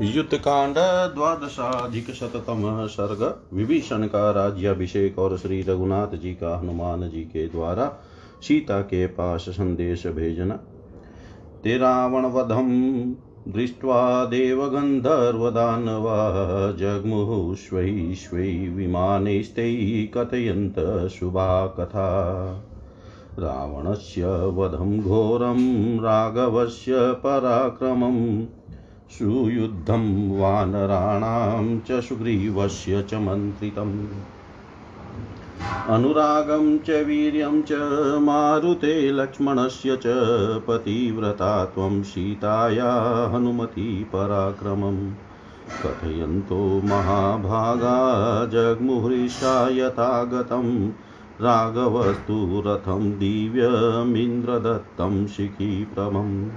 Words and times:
युद्धकांड 0.00 0.74
द्वादशाधिकशततम 1.14 2.86
सर्ग 2.86 3.40
विभीषण 3.56 4.06
का 4.06 4.30
राज्याभिषेक 4.30 5.18
और 5.18 5.38
श्री 5.38 5.62
रघुनाथ 5.62 6.06
जी 6.06 6.34
का 6.34 6.58
हनुमान 6.58 7.10
जी 7.10 7.20
के 7.20 7.48
द्वारा 7.48 7.86
सीता 8.42 8.80
के 8.80 9.06
पास 9.06 9.40
संदेश 9.40 10.06
भेजना। 10.06 10.54
ते 11.64 11.78
रावणवधं 11.78 13.02
दृष्ट्वा 13.48 14.24
देवगन्धर्वदानवा 14.24 16.18
जग्मुः 16.72 17.54
विमानैस्तैः 18.76 20.06
कथयन्त 20.14 21.08
शुभा 21.08 21.66
कथा 21.66 22.08
रावणस्य 23.38 24.26
वधं 24.26 25.00
घोरं 25.00 25.96
राघवस्य 25.98 26.92
पराक्रमम् 26.96 28.44
सुयुद्धं 29.18 30.38
वानराणां 30.38 31.78
च 31.78 32.04
सुग्रीवस्य 32.04 33.02
च 33.02 33.14
मन्त्रितम्। 33.14 34.06
अनुरागं 35.88 36.78
च 36.78 36.90
वीर्यं 36.90 37.62
च 37.62 37.68
मारुते 38.22 39.12
लक्ष्मणस्य 39.12 39.96
च 39.96 40.02
पतिव्रता 40.68 41.64
त्वं 41.64 42.02
सीताया 42.02 43.30
हनुमती 43.34 44.04
पराक्रमम्। 44.04 45.10
कथयन्तो 45.84 46.82
महाभागा 46.84 48.46
जग्मुहृषा 48.46 49.68
यथा 49.68 50.24
गतं 50.24 50.92
राघवस्तु 51.40 52.62
रथं 52.66 53.10
दिव्यमिन्द्रदत्तं 53.10 55.26
शिखीप्रमम् 55.26 56.50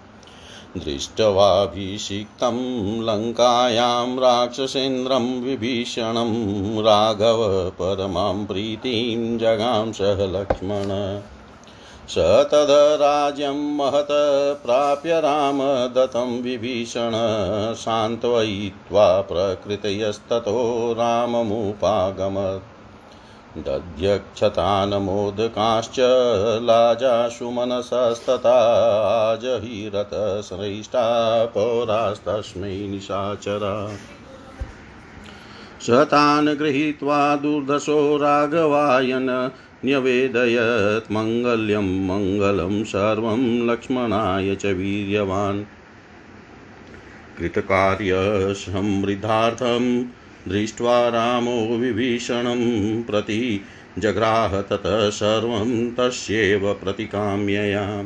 दृष्ट्वाभिषिक्तं 0.76 2.56
लङ्कायां 3.02 4.18
राक्षसेन्द्रं 4.18 5.40
विभीषणं 5.40 6.32
राघव 6.82 7.70
परमां 7.70 8.46
प्रीतिं 8.46 9.38
जगां 9.38 9.92
सह 9.92 10.26
लक्ष्मण। 10.26 11.20
स 12.08 12.18
तद्राज्यं 12.18 13.76
महत् 13.76 14.62
प्राप्य 14.64 15.20
रामदत्तं 15.20 16.42
विभीषण 16.42 17.12
सान्त्वयित्वा 17.74 19.20
प्रकृतयस्ततो 19.20 20.92
राममुपागमत् 20.92 22.68
दध्यक्षतान् 23.58 24.94
मोदकाश्च 24.94 25.96
लाजाशु 26.62 27.50
मनसस्तथा 27.50 28.58
जहिरतश्रेष्ठा 29.36 31.04
पौरास्तस्मै 31.46 32.88
निशाचरा। 32.88 33.96
स 35.80 35.90
तान् 35.90 36.48
गृहीत्वा 36.48 37.36
दुर्दशो 37.36 38.16
राघवायन 38.16 39.50
न्यवेदयत् 39.84 41.12
मङ्गल्यं 41.12 42.06
मङ्गलं 42.06 42.84
सर्वं 42.84 43.70
लक्ष्मणाय 43.70 44.54
च 44.54 44.66
वीर्यवान्। 44.66 45.64
कृतकार्यसमृद्धार्थं 47.38 50.04
दृष्ट्वा 50.48 51.08
रामो 51.08 51.76
विभीषणं 51.76 53.02
प्रति 53.02 53.60
जग्राह 53.98 54.60
ततः 54.60 55.10
सर्वं 55.10 55.90
तस्यैव 55.90 56.74
प्रतिकाम्यया। 56.74 58.04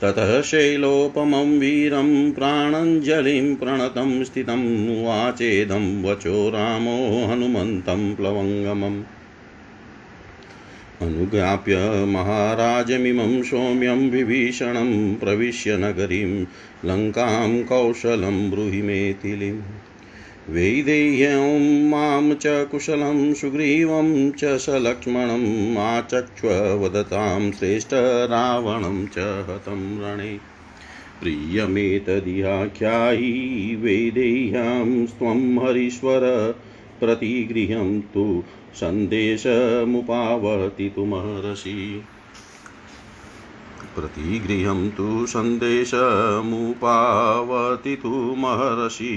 ततः 0.00 0.42
शैलोपमं 0.42 1.58
वीरं 1.58 2.32
प्राणञ्जलिं 2.32 3.56
प्रणतं 3.56 4.24
स्थितं 4.24 5.04
वाचेदं 5.04 6.04
वचो 6.04 6.50
रामो 6.50 7.26
हनुमन्तं 7.26 8.14
प्लवङ्गमम्। 8.14 9.02
अनुज्ञाप्य 11.02 11.76
महाराजमिमं 12.04 13.42
सौम्यं 13.42 14.10
विभीषणं 14.10 15.14
प्रविश्य 15.14 15.76
नगरीं 15.76 16.44
लङ्कां 16.84 17.62
कौशलं 17.62 18.50
ब्रूहि 18.50 18.82
मेथिलीं। 18.82 19.60
वैदेह्यं 20.50 21.88
माँ 21.88 22.34
च 22.34 22.42
कुशलं 22.46 23.34
सुग्रीवं 23.34 24.30
च 24.30 24.44
स 24.44 24.66
लक्ष्मणम् 24.68 25.76
आचक्ष्व 25.76 26.48
वदतां 26.48 27.52
श्रेष्ठ 27.52 27.90
रावणं 27.94 29.06
च 29.06 29.18
हतं 29.18 30.00
रणे। 30.02 30.38
प्रियमेतदिहाख्यायि 31.22 32.18
वैदेह्यं 33.80 35.06
त्वं 35.06 35.68
हरीश्वर 35.68 36.54
प्रतिगृहं 37.02 37.90
तु 38.14 38.24
संदेश 38.80 39.44
महर्षि 41.12 41.76
प्रतिगृहं 43.96 44.80
तु 44.98 45.08
सन्देशमुपावति 45.26 47.94
तु 48.02 48.12
महर्षि 48.44 49.14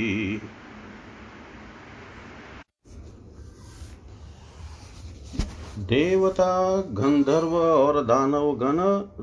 देवता, 5.80 6.82
गंधर्व 6.82 7.56
और 7.56 8.06
दानव 8.06 8.56
गण 8.56 8.80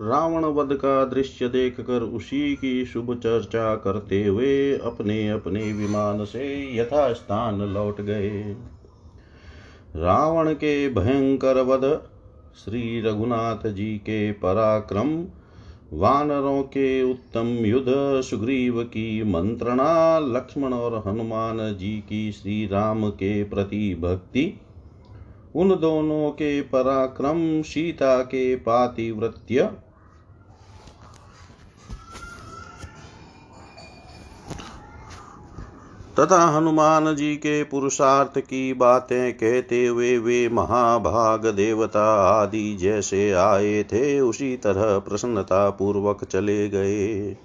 रावण 0.08 0.44
वध 0.44 0.72
का 0.72 1.04
दृश्य 1.04 1.48
देखकर 1.48 2.02
उसी 2.02 2.54
की 2.54 2.84
शुभ 2.84 3.14
चर्चा 3.14 3.74
करते 3.74 4.24
हुए 4.24 4.78
अपने 4.78 5.28
अपने 5.28 5.72
विमान 5.72 6.24
से 6.24 6.76
यथास्थान 6.76 7.60
लौट 7.60 8.00
गए। 8.00 8.56
रावण 9.96 10.52
के 10.52 10.88
भयंकर 10.88 11.60
वध, 11.60 12.00
श्री 12.64 13.00
रघुनाथ 13.00 13.66
जी 13.66 13.98
के 13.98 14.32
पराक्रम, 14.32 15.24
वानरों 15.92 16.62
के 16.62 17.02
उत्तम 17.02 17.46
युद्ध, 17.46 18.20
सुग्रीव 18.22 18.82
की 18.82 19.22
मंत्रणा, 19.22 20.18
लक्ष्मण 20.18 20.72
और 20.72 21.02
हनुमान 21.06 21.56
जी 21.56 22.04
की 22.08 22.32
श्री 22.32 22.66
राम 22.66 23.10
के 23.10 23.44
प्रति 23.44 23.98
भक्ति 24.00 24.60
उन 25.56 25.68
दोनों 25.80 26.30
के 26.30 26.60
पराक्रम 26.62 27.62
सीता 27.62 28.22
के 28.22 28.56
पातिवृत्य। 28.56 29.70
तथा 36.20 36.46
हनुमान 36.46 37.16
जी 37.16 37.36
के 37.36 37.64
पुरुषार्थ 37.64 38.38
की 38.38 38.72
बातें 38.72 39.32
कहते 39.32 39.86
हुए 39.86 40.18
वे 40.18 40.48
महाभाग 40.48 41.46
देवता 41.46 42.04
आदि 42.22 42.76
जैसे 42.76 43.32
आए 43.32 43.82
थे, 43.82 44.20
उसी 44.20 44.56
तरह 44.56 44.98
प्रसन्नता 44.98 45.70
पूर्वक 45.70 46.24
चले 46.24 46.68
गए। 46.68 47.36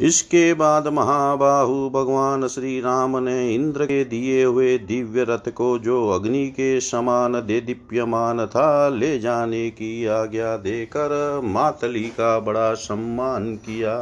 इसके 0.00 0.54
बाद 0.54 0.88
महाबाहु 0.88 1.90
भगवान 1.90 2.48
श्री 2.48 2.80
राम 2.80 3.16
ने 3.18 3.54
इंद्र 3.54 3.84
के 3.84 4.04
दिए 4.04 4.44
हुए 4.44 4.78
दिव्य 4.78 5.22
रथ 5.22 5.50
को 5.50 5.78
जो 5.78 6.08
अग्नि 6.08 6.46
के 6.48 6.80
समान 6.80 7.32
दे 7.32 7.60
दीप्यमान 7.60 8.46
था, 8.46 8.88
ले 8.88 9.18
जाने 9.18 9.70
की 9.70 10.06
आज्ञा 10.06 10.56
देकर 10.56 11.40
मातली 11.44 12.04
का 12.04 12.40
बड़ा 12.40 12.74
सम्मान 12.74 13.56
किया। 13.56 13.98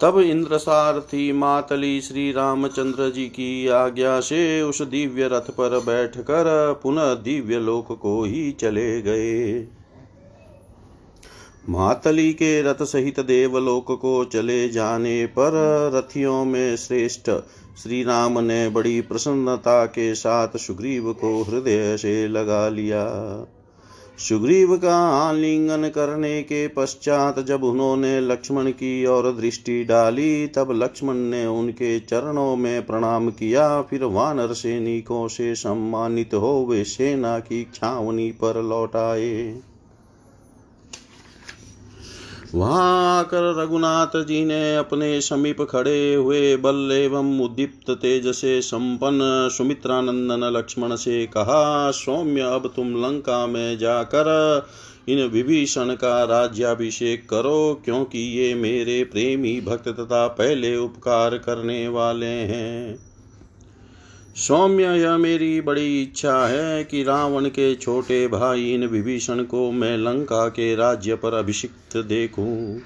तब 0.00 0.18
इंद्र 0.20 0.58
सारथी 0.58 1.32
मातली 1.32 2.00
श्री 2.00 2.32
रामचंद्र 2.32 3.10
जी 3.10 3.26
की 3.26 3.68
आज्ञा 3.68 4.20
से 4.20 4.62
उस 4.62 4.82
दिव्य 4.82 5.28
रथ 5.28 5.50
पर 5.50 5.78
बैठकर 5.78 6.80
पुनः 6.82 7.14
दिव्य 7.14 7.58
लोक 7.58 7.98
को 8.00 8.24
ही 8.24 8.50
चले 8.52 9.02
गए। 9.02 9.68
मातली 11.68 12.32
के 12.32 12.62
रथ 12.62 12.82
सहित 12.82 13.20
देवलोक 13.20 13.92
को 13.92 14.24
चले 14.24 14.68
जाने 14.68 15.26
पर 15.26 15.50
रथियों 15.94 16.44
में 16.44 16.76
श्रेष्ठ 16.76 17.30
श्री 17.82 18.02
राम 18.04 18.38
ने 18.38 18.68
बड़ी 18.68 19.00
प्रसन्नता 19.00 19.84
के 19.86 20.14
साथ 20.14 20.48
सुग्रीव 20.56 21.12
को 21.12 21.42
हृदय 21.42 21.96
से 21.96 22.28
लगा 22.28 22.68
लिया। 22.68 23.04
सुग्रीव 24.18 24.76
का 24.76 24.96
आलिंगन 24.96 25.88
करने 25.88 26.42
के 26.42 26.68
पश्चात 26.68 27.40
जब 27.40 27.64
उन्होंने 27.64 28.20
लक्ष्मण 28.20 28.70
की 28.70 29.06
ओर 29.06 29.32
दृष्टि 29.32 29.84
डाली, 29.84 30.46
तब 30.46 30.68
लक्ष्मण 30.70 31.14
ने 31.14 31.46
उनके 31.46 32.00
चरणों 32.00 32.56
में 32.56 32.86
प्रणाम 32.86 33.30
किया। 33.30 33.82
फिर 33.82 34.04
वानर 34.04 34.52
सैनिकों 34.52 35.28
से 35.28 35.54
सम्मानित 35.54 36.34
हो 36.34 36.66
वे 36.70 36.84
सेना 36.84 37.38
की 37.38 37.66
छावनी 37.74 38.30
पर 38.30 38.62
लौट 38.62 38.96
आए। 38.96 39.60
वहाँ 42.54 43.18
आकर 43.18 43.62
रघुनाथ 43.62 44.24
जी 44.24 44.44
ने 44.44 44.76
अपने 44.76 45.20
समीप 45.20 45.62
खड़े 45.62 46.14
हुए 46.14 46.56
बल 46.56 46.90
एवं 46.92 47.40
उद्दीप्त 47.40 47.90
तेज 47.90 48.26
से 48.26 48.62
संपन्न 48.62 49.48
सुमित्रानंदन 49.52 50.56
लक्ष्मण 50.56 50.96
से 50.96 51.26
कहा, 51.26 51.90
सौम्य, 51.90 52.40
अब 52.40 52.72
तुम 52.76 53.06
लंका 53.06 53.46
में 53.46 53.78
जाकर 53.78 54.66
इन 55.08 55.26
विभीषण 55.26 55.94
का 55.94 56.24
राज्याभिषेक 56.24 57.28
करो, 57.28 57.82
क्योंकि 57.84 58.18
ये 58.18 58.54
मेरे 58.54 59.04
प्रेमी 59.04 59.60
भक्त 59.60 59.88
तथा 59.88 60.26
पहले 60.26 60.76
उपकार 60.76 61.38
करने 61.38 61.88
वाले 61.88 62.26
हैं। 62.26 63.09
सौम्य 64.40 64.84
यह 64.84 65.16
मेरी 65.16 65.60
बड़ी 65.60 66.02
इच्छा 66.02 66.46
है 66.46 66.84
कि 66.84 67.02
रावण 67.02 67.46
के 67.46 67.74
छोटे 67.74 68.28
भाई 68.28 68.72
इन 68.74 68.86
विभीषण 68.86 69.42
को 69.42 69.70
मैं 69.70 69.96
लंका 69.98 70.48
के 70.48 70.74
राज्य 70.76 71.14
पर 71.14 71.34
अभिषिक्त 71.34 71.96
देखूँ। 71.96 72.80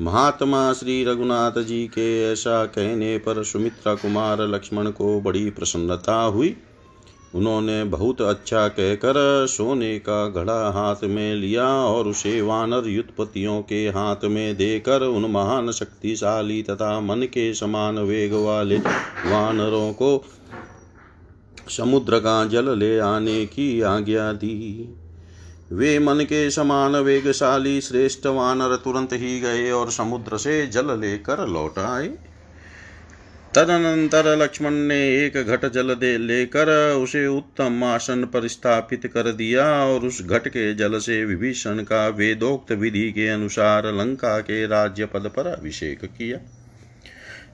महात्मा 0.00 0.72
श्री 0.72 1.04
रघुनाथ 1.04 1.62
जी 1.62 1.86
के 1.86 2.32
ऐसा 2.32 2.64
कहने 2.64 3.18
पर 3.18 3.42
सुमित्रा 3.44 3.94
कुमार 3.94 4.46
लक्ष्मण 4.48 4.90
को 4.90 5.20
बड़ी 5.20 5.50
प्रसन्नता 5.50 6.22
हुई। 6.22 6.56
उन्होंने 7.34 7.84
बहुत 7.84 8.22
अच्छा 8.22 8.68
कहकर 8.68 9.46
सोने 9.46 9.98
का 9.98 10.28
घड़ा 10.28 10.70
हाथ 10.70 11.04
में 11.04 11.34
लिया 11.34 11.68
और 11.68 12.08
उसे 12.08 12.40
वानर 12.42 12.88
युद्धपतियों 12.88 13.62
के 13.62 13.86
हाथ 13.88 14.24
में 14.24 14.56
देकर 14.56 15.02
उन 15.02 15.30
महान 15.30 15.72
शक्तिशाली 15.72 16.62
तथा 16.62 17.00
मन 17.00 17.22
के 17.22 17.54
समान 17.54 17.98
वेग 17.98 18.32
वाले 18.32 18.78
वानरों 19.26 19.92
को 19.92 20.24
समुद्र 21.70 22.18
का 22.18 22.44
जल 22.44 22.78
ले 22.78 22.98
आने 22.98 23.44
की 23.46 23.80
आज्ञा 23.80 24.32
दी। 24.32 24.94
वे 25.72 25.98
मन 25.98 26.20
के 26.20 26.50
समान 26.50 26.96
वेगशाली 26.96 27.80
श्रेष्ठ 27.80 28.26
वानर 28.26 28.76
तुरंत 28.76 29.12
ही 29.12 29.40
गए 29.40 29.70
और 29.70 29.90
समुद्र 29.90 30.38
से 30.38 30.66
जल 30.66 30.98
लेकर 31.00 31.46
लौट 31.48 31.78
आए। 31.78 32.08
तदनंतर 33.54 34.36
लक्ष्मण 34.36 34.70
ने 34.70 34.98
एक 35.18 35.36
घट 35.36 35.64
जल 35.72 35.94
दे 35.94 36.18
लेकर 36.18 36.68
उसे 36.94 37.26
उत्तम 37.26 37.84
आसन 37.84 38.24
पर 38.24 38.46
स्थापित 38.48 39.06
कर 39.06 39.32
दिया 39.32 39.64
और 39.84 40.06
उस 40.06 40.22
घट 40.22 40.48
के 40.48 40.74
जल 40.74 40.98
से 40.98 41.24
विभीषण 41.24 41.82
का 41.82 42.08
वेदोक्त 42.08 42.72
विधि 42.72 43.10
के 43.12 43.28
अनुसार 43.28 43.92
लंका 43.94 44.38
के 44.40 44.66
राज्य 44.66 45.06
पद 45.06 45.30
पर 45.36 45.46
अभिषेक 45.46 46.04
किया। 46.04 46.38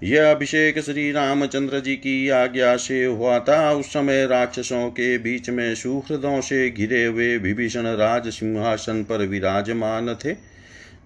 यह 0.03 0.31
अभिषेक 0.31 0.79
श्री 0.79 1.13
रामचंद्र 1.13 1.81
जी 1.81 1.95
की 1.95 2.29
आज्ञा 2.29 2.77
से 2.77 3.05
हुआ 3.05 3.39
था। 3.39 3.73
उस 3.73 3.87
समय 3.87 4.27
राक्षसों 4.27 4.91
के 4.91 5.19
बीच 5.19 5.51
में 5.51 5.75
सुहृदों 5.75 6.41
से 6.41 6.71
घिरे 6.71 7.05
हुए 7.05 7.37
विभीषण 7.37 7.83
राज 7.83 8.29
सिंहासन 8.29 9.03
पर 9.03 9.27
विराजमान 9.27 10.15
थे। 10.15 10.35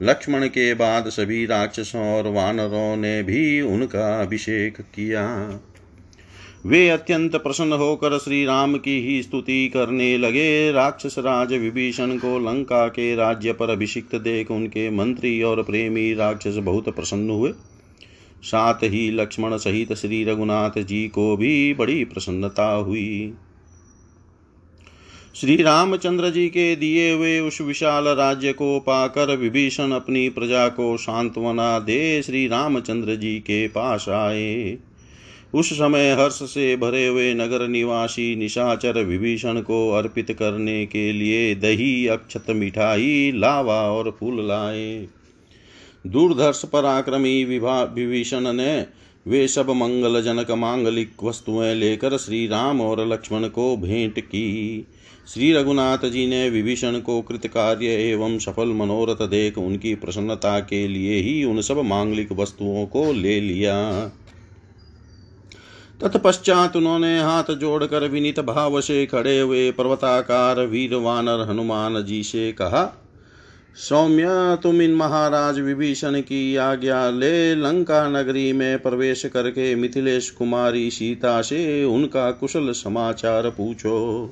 लक्ष्मण 0.03 0.47
के 0.47 0.75
बाद 0.75 1.09
सभी 1.09 1.47
राक्षसों 1.47 2.17
और 2.17 2.29
वानरों 2.29 2.97
ने 2.97 3.23
भी 3.23 3.61
उनका 3.61 4.23
अभिषेक 4.23 4.81
किया। 4.81 5.27
वे 6.67 6.89
अत्यंत 6.89 7.37
प्रसन्न 7.37 7.73
होकर 7.73 8.19
श्री 8.19 8.45
राम 8.45 8.77
की 8.79 9.01
ही 9.07 9.23
स्तुति 9.23 9.69
करने 9.69 10.19
लगे। 10.19 10.73
राक्षस 10.73 11.15
राज 11.19 11.53
विभीषण 11.53 12.17
को 12.17 12.39
लंका 12.39 12.89
के 12.89 13.15
राज्य 13.17 13.53
पर 13.53 13.71
अभिषिक्त 13.71 14.15
देख 14.15 14.51
उनके 14.51 14.91
मंत्री 14.91 15.43
और 15.43 15.63
प्रेमी 15.63 16.15
राक्षस 16.15 16.57
बहुत 16.57 16.89
प्रसन्न 16.89 17.31
हुए। 17.31 17.53
साथ 18.43 18.75
ही 18.75 19.11
लक्ष्मण 19.11 19.57
सहित 19.57 19.93
श्री 19.93 20.25
रघुनाथ 20.25 20.79
जी 20.79 21.09
को 21.09 21.37
भी 21.37 21.75
बड़ी 21.75 22.05
प्रसन्नता 22.05 22.75
हुई। 22.75 23.35
श्री 25.35 25.63
रामचंद्र 25.63 26.31
जी 26.31 26.49
के 26.49 26.77
दिए 26.77 27.13
हुए 27.13 27.41
उस 27.41 27.61
विशाल 27.61 28.09
राज्य 28.09 28.53
को 28.53 28.81
पाकर 28.81 29.37
विभीषण 29.37 29.91
अपनी 29.91 30.29
प्रजा 30.29 30.69
को 30.69 30.97
सांत्वना 30.97 31.79
दे 31.79 32.23
श्री 32.23 32.47
रामचंद्र 32.47 33.17
जी 33.17 33.39
के 33.39 33.69
पास 33.69 34.09
आए। 34.09 34.79
उस 35.55 35.73
समय 35.73 36.13
हर्ष 36.13 36.35
से 36.35 36.77
भरे 36.77 37.07
हुए 37.07 37.35
नगर 37.35 37.69
निवासी 37.69 38.37
निशाचर 38.37 39.05
विभीषण 39.05 39.61
को 39.61 39.91
अर्पित 39.91 40.33
करने 40.33 40.87
के 40.87 41.13
लिए 41.13 41.55
दही, 41.55 42.07
अक्षत, 42.07 42.45
मिठाई, 42.51 43.33
लावा 43.35 43.83
और 43.83 44.17
फूल 44.21 44.49
लाए। 44.49 45.09
दूरदर्श 46.07 46.65
पराक्रमी 46.65 47.45
विभीषण 47.45 48.53
ने 48.53 48.87
वे 49.27 49.49
सब 49.49 49.71
मंगलजनक 49.71 50.51
मांगलिक 50.51 51.13
वस्तुएँ 51.23 51.75
लेकर 51.75 52.17
श्री 52.17 52.47
राम 52.47 52.81
और 52.81 53.09
लक्ष्मण 53.09 53.49
को 53.49 53.77
भेंट 53.77 54.21
की। 54.21 54.87
श्री 55.35 55.53
रघुनाथ 55.53 55.99
जी 56.05 56.27
ने 56.27 56.51
विभीषण 56.51 57.01
को 57.01 57.23
कृतकार्य 57.23 57.87
एवं 57.87 58.39
सफल 58.39 58.69
मनोरथ 58.69 59.29
देख 59.29 59.59
उनकी 59.59 59.95
प्रसन्नता 59.95 60.61
के 60.61 60.89
लिए 60.89 61.21
ही 61.21 61.45
उन 61.45 61.61
सब 61.61 61.79
मांगलिक 61.79 62.33
वस्तुओं 62.33 62.87
को 62.87 63.13
ले 63.13 63.41
लिया। 63.41 64.09
तत्पश्चात 66.01 66.77
उन्होंने 66.77 67.21
हाथ 67.21 67.45
जोड़कर 67.51 68.09
विनित 68.09 68.41
भाव 68.41 68.81
से 68.81 69.07
खड़े 69.07 69.41
हुए 69.41 69.71
पर्वताकार 69.71 70.67
वीर 70.67 70.95
वानर 70.95 71.47
हनुमान 71.51 72.05
जी 72.05 72.23
से 72.23 72.53
कहा 72.53 73.00
सौम्य, 73.81 74.25
तुम 74.63 74.83
इन 74.83 74.95
महाराज 74.95 75.59
विभीषण 75.59 76.21
की 76.21 76.57
आज्ञा 76.57 77.11
ले 77.11 77.55
लंका 77.55 78.09
नगरी 78.09 78.53
में 78.53 78.79
प्रवेश 78.79 79.25
करके 79.25 79.75
मिथिलेश 79.75 80.31
कुमारी 80.31 80.91
सीता 80.91 81.41
से 81.43 81.85
उनका 81.85 82.31
कुशल 82.31 82.71
समाचार 82.73 83.49
पूछो। 83.51 84.31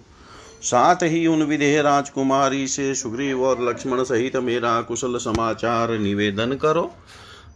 साथ 0.62 1.02
ही 1.02 1.26
उन 1.26 1.42
विदेह 1.42 1.80
राजकुमारी 1.80 2.66
से 2.66 2.94
सुग्रीव 2.94 3.42
और 3.42 3.62
लक्ष्मण 3.68 4.02
सहित 4.02 4.36
मेरा 4.36 4.80
कुशल 4.82 5.16
समाचार 5.16 5.98
निवेदन 5.98 6.52
करो। 6.52 6.90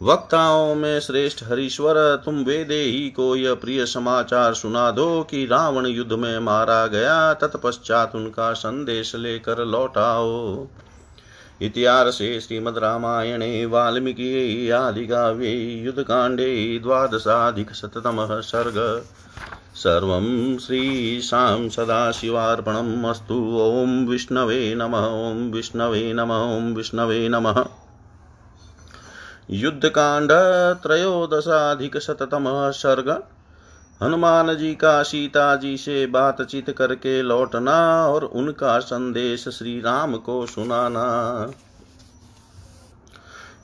वक्ताओं 0.02 0.74
में 0.74 1.00
श्रेष्ठ 1.00 1.42
हरीश्वर, 1.42 2.22
तुम 2.24 2.34
वेदे 2.34 2.82
ही 2.82 3.08
को 3.08 3.34
यह 3.36 3.54
प्रिय 3.54 3.86
समाचार 3.86 4.54
सुना 4.54 4.90
दो 4.90 5.22
कि 5.22 5.44
रावण 5.46 5.86
युद्ध 5.86 6.12
में 6.12 6.38
मारा 6.38 6.86
गया, 6.86 7.34
तत्पश्चात 7.34 8.14
उनका 8.14 8.52
संदेश 8.52 9.14
लेकर 9.16 9.64
लौटाओ 9.64 10.66
इतिहासे 11.60 12.40
श्रीमद्रामायणे 12.40 13.66
वाल्मीकि 13.66 14.70
आदिकाव्ये 14.70 15.82
युद्धकाण्डे 15.84 16.78
द्वादशाधिकशततमः 16.78 18.40
सर्ग। 18.40 19.04
सर्वं 19.74 20.58
श्रीशां 20.58 21.68
सदाशिवार्पणम् 21.68 23.04
अस्तु। 23.04 23.58
ॐ 23.60 24.06
विष्णवे 24.06 24.74
नमः, 24.74 25.30
ॐ 25.30 25.50
विष्णवे 25.52 26.12
नमः, 26.12 26.56
ॐ 26.56 26.74
विष्णवे 26.74 27.28
नमः। 27.28 27.64
युद्धकांड 29.50 30.28
शततम 31.98 32.70
सर्ग। 32.70 33.22
हनुमान 34.02 34.56
जी 34.56 34.74
का 34.74 35.02
सीता 35.02 35.56
जी 35.56 35.76
से 35.76 36.06
बातचीत 36.06 36.70
करके 36.70 37.22
लौटना 37.22 38.06
और 38.06 38.24
उनका 38.24 38.78
संदेश 38.78 39.48
श्री 39.48 39.80
राम 39.80 40.16
को 40.16 40.46
सुनाना। 40.46 41.50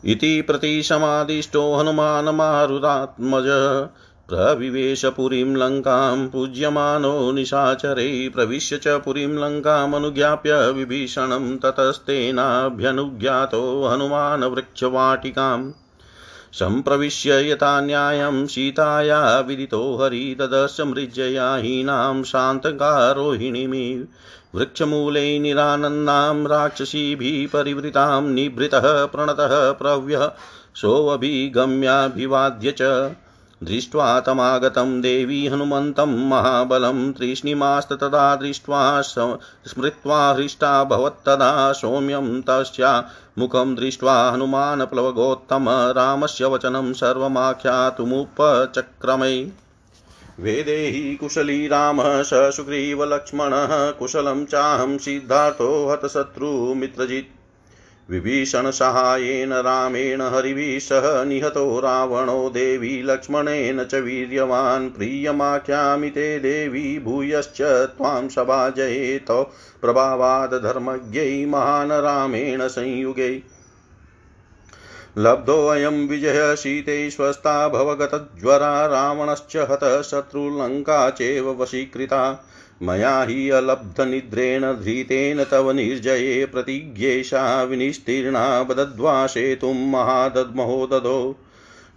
इति 0.05 0.43
प्रतिशमादिष्टो 0.43 1.75
हनुमान 1.75 2.29
मारुरात्मज 2.29 3.45
प्रविवेश 4.29 5.05
पुरीं 5.05 5.57
लङ्कां 5.57 6.29
पूज्यमानो 6.29 7.33
निशाचरे। 7.33 8.31
प्रविश्य 8.35 8.77
च 8.77 8.89
पुरीं 8.89 9.27
लङ्कामनुज्ञाप्य 9.27 10.71
विभीषणं 10.71 11.57
ततस्तेनाभ्यनुज्ञातो 11.57 13.87
हनुमान् 13.87 14.45
सम्प्रविश्य 16.53 17.51
यथा 17.51 17.81
न्यायं 17.81 18.47
सीताया 18.47 19.41
विदितो 19.41 19.97
हरी 19.97 20.37
मृज्यया 20.81 21.55
हीनां 21.55 22.23
शान्तकारोहिणीमिव 22.23 24.07
वृक्षमूले 24.59 25.39
निरानन्दां 25.39 26.47
राक्षसीभिः 26.47 27.53
परिवृतां 27.53 28.23
निभृतः 28.23 29.07
प्रणतः 29.07 29.73
प्रव्यः 29.73 30.31
सोऽभिगम्याभिवाद्य 30.75 32.75
च। 32.79 32.83
दृष्ट्वा 33.63 34.21
तमागतं 34.21 35.01
देवी 35.01 35.47
हनुमन्तं 35.47 36.29
महाबलं, 36.29 37.13
तृष्णिमास्ततदा 37.13 38.37
दृष्ट्वा 38.37 39.03
स्मृत्वा 39.03 40.33
हृष्टा 40.33 40.85
भवत्तदा 40.85 41.73
सौम्यं 41.73 42.43
तस्या 42.43 43.11
मुखं 43.39 43.75
दृष्ट्वा 43.75 44.31
हनुमान् 44.31 44.83
प्लवगोत्तम 44.83 45.67
रामस्य 45.69 46.45
वचनं 46.45 46.93
सर्वमाख्यातुमुपचक्रमै। 46.93 49.51
वेदेहि 50.41 51.15
कुशली 51.15 51.69
रामः 51.69 52.23
स 52.23 52.31
सुग्रीवलक्ष्मणः 52.35 53.91
कुशलं 53.91 54.45
चाहं 54.45 54.99
सिद्धार्थो 54.99 55.89
हतशत्रुमित्रजित्। 55.89 57.38
विभीषणसहायेन 58.11 59.53
रामेण 59.53 60.21
हरिभिः 60.23 60.79
सह 60.79 61.25
निहतो 61.25 61.81
रावणो 61.81 62.51
देवी 62.51 63.03
लक्ष्मणेन 63.03 63.85
च 63.85 63.95
वीर्यवान् 63.95 64.91
प्रियमाख्यामि 64.91 66.11
ते 66.11 66.39
देवी 66.39 66.99
भूयश्च 66.99 67.63
त्वां 67.97 68.29
सभाजयेतो 68.29 69.43
प्रभावादधर्मज्ञै 69.81 71.47
महान् 71.47 71.93
रामेण 71.93 72.69
संयुगे। 72.69 73.43
लब्धोऽयं 75.19 76.09
विजयः 76.09 76.55
शीते 76.55 77.11
स्वस्ता 77.11 77.69
भवगतज्वरा 77.69 78.87
रावणश्च 78.87 79.57
हतः 79.57 80.03
चैव 81.11 81.63
वशीकृता। 81.63 82.45
मया 82.83 83.23
हि 83.29 83.49
अलब्धनिद्रेण 83.51 84.63
धृतेन 84.63 85.45
तव 85.45 85.71
निर्जये 85.71 86.45
प्रतिज्ञेशा 86.47 87.63
विनिस्तीर्णा 87.63 88.63
बदद्वासेतुं 88.63 89.75
महादद्महो 89.91 90.87
दधो 90.87 91.21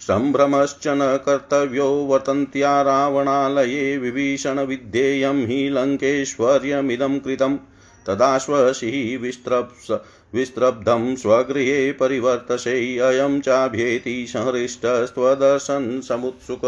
सम्भ्रमश्च 0.07 0.87
न 0.87 1.17
कर्तव्यो 1.25 1.87
वर्तन्त्या 2.05 2.81
रावणालये 2.81 3.97
विभीषणविद्येयं 3.97 5.45
हि 5.47 5.69
लङ्केश्वर्यमिदं 5.69 7.19
कृतं 7.19 7.57
तदाश्वसिः 8.07 9.17
विस्त्रप्स 9.21 9.91
विस्त्रब्धं 10.35 11.15
स्वगृहे 11.15 11.91
परिवर्तसे 11.91 12.75
अयं 12.99 13.39
चाभ्येति 13.41 14.25
संहृष्टस्त्वदर्शन् 14.29 16.01
समुत्सुक 16.01 16.61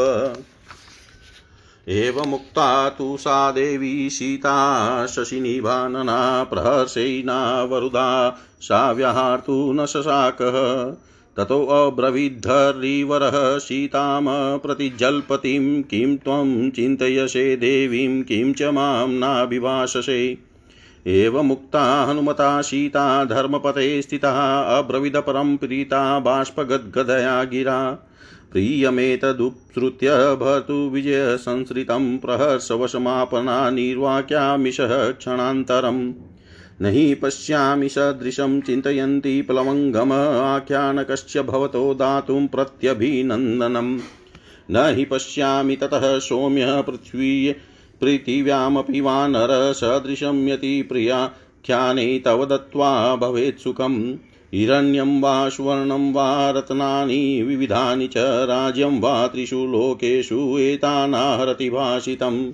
एवमुक्ता 1.89 2.89
तु 2.89 3.17
सा 3.17 3.51
देवी 3.51 4.09
सीता 4.09 5.05
शशिनिभानना 5.05 6.43
प्रहर्षेणा 6.43 7.63
वरुदा 7.63 8.37
सा 8.61 8.91
व्यहार्तु 8.91 9.73
न 9.75 9.85
शशाकः 9.85 10.95
ततोऽब्रवीद्धरीवरः 11.37 13.57
सीतां 13.57 14.57
प्रतिजल्पतिं 14.57 15.83
किं 15.83 16.17
त्वं 16.17 16.69
चिन्तयसे 16.69 17.55
देवीं 17.55 18.23
किं 18.23 18.53
च 18.53 18.63
माँ 18.63 19.07
नाभिभाषसे 19.07 20.37
एवमुक्ता 21.07 22.03
हनुमता 22.03 22.61
सीता, 22.61 23.25
धर्मपते 23.25 24.01
स्थितः, 24.01 24.61
अब्रविदपरं 24.61 25.57
प्रीता, 25.57 26.19
बाष्पगद्गदया 26.19 27.43
गिरा। 27.43 28.09
प्रियमेतदुत्सृत्य 28.53 30.09
भर्तु 30.35 30.73
विजयसंसृतं 30.73 32.17
प्रहर्षवशमापना 32.17 33.69
निर्वाक्यामिषः 33.69 35.11
क्षणान्तरम्। 35.11 36.13
न 36.81 36.85
हि 36.85 37.15
पश्यामि 37.15 37.89
सदृशं 37.89 38.61
चिन्तयन्ति 38.61 39.41
प्लवङ्गम 39.41 40.13
आख्यानकश्च 40.13 41.37
भवतो 41.37 41.93
दातुं 41.93 42.47
प्रत्यभिनन्दनम्। 42.47 43.99
न 44.71 44.95
हि 44.95 45.05
पश्यामि 45.05 45.75
ततः 45.75 46.19
सौम्यः 46.19 46.81
पृथ्वी 46.81 47.55
पृथिव्यामपि 48.01 49.01
वानरसदृशं 49.01 50.47
यति 50.47 50.81
प्रियाख्याने 50.81 52.21
तव 52.25 52.45
दत्त्वा 52.45 53.15
भवेत् 53.15 53.59
सुखम् 53.59 54.13
हिरण्यं 54.53 55.21
वा 55.21 55.49
सुवर्णं 55.49 56.13
वा 56.13 56.49
रत्नानि, 56.49 57.43
विविधानि 57.47 58.07
च 58.07 58.17
राज्यं 58.17 58.99
वा 58.99 59.27
त्रिषु 59.27 59.55
लोकेषु 59.55 60.57
एतानाहरति 60.59 61.69
भाषितम्। 61.69 62.51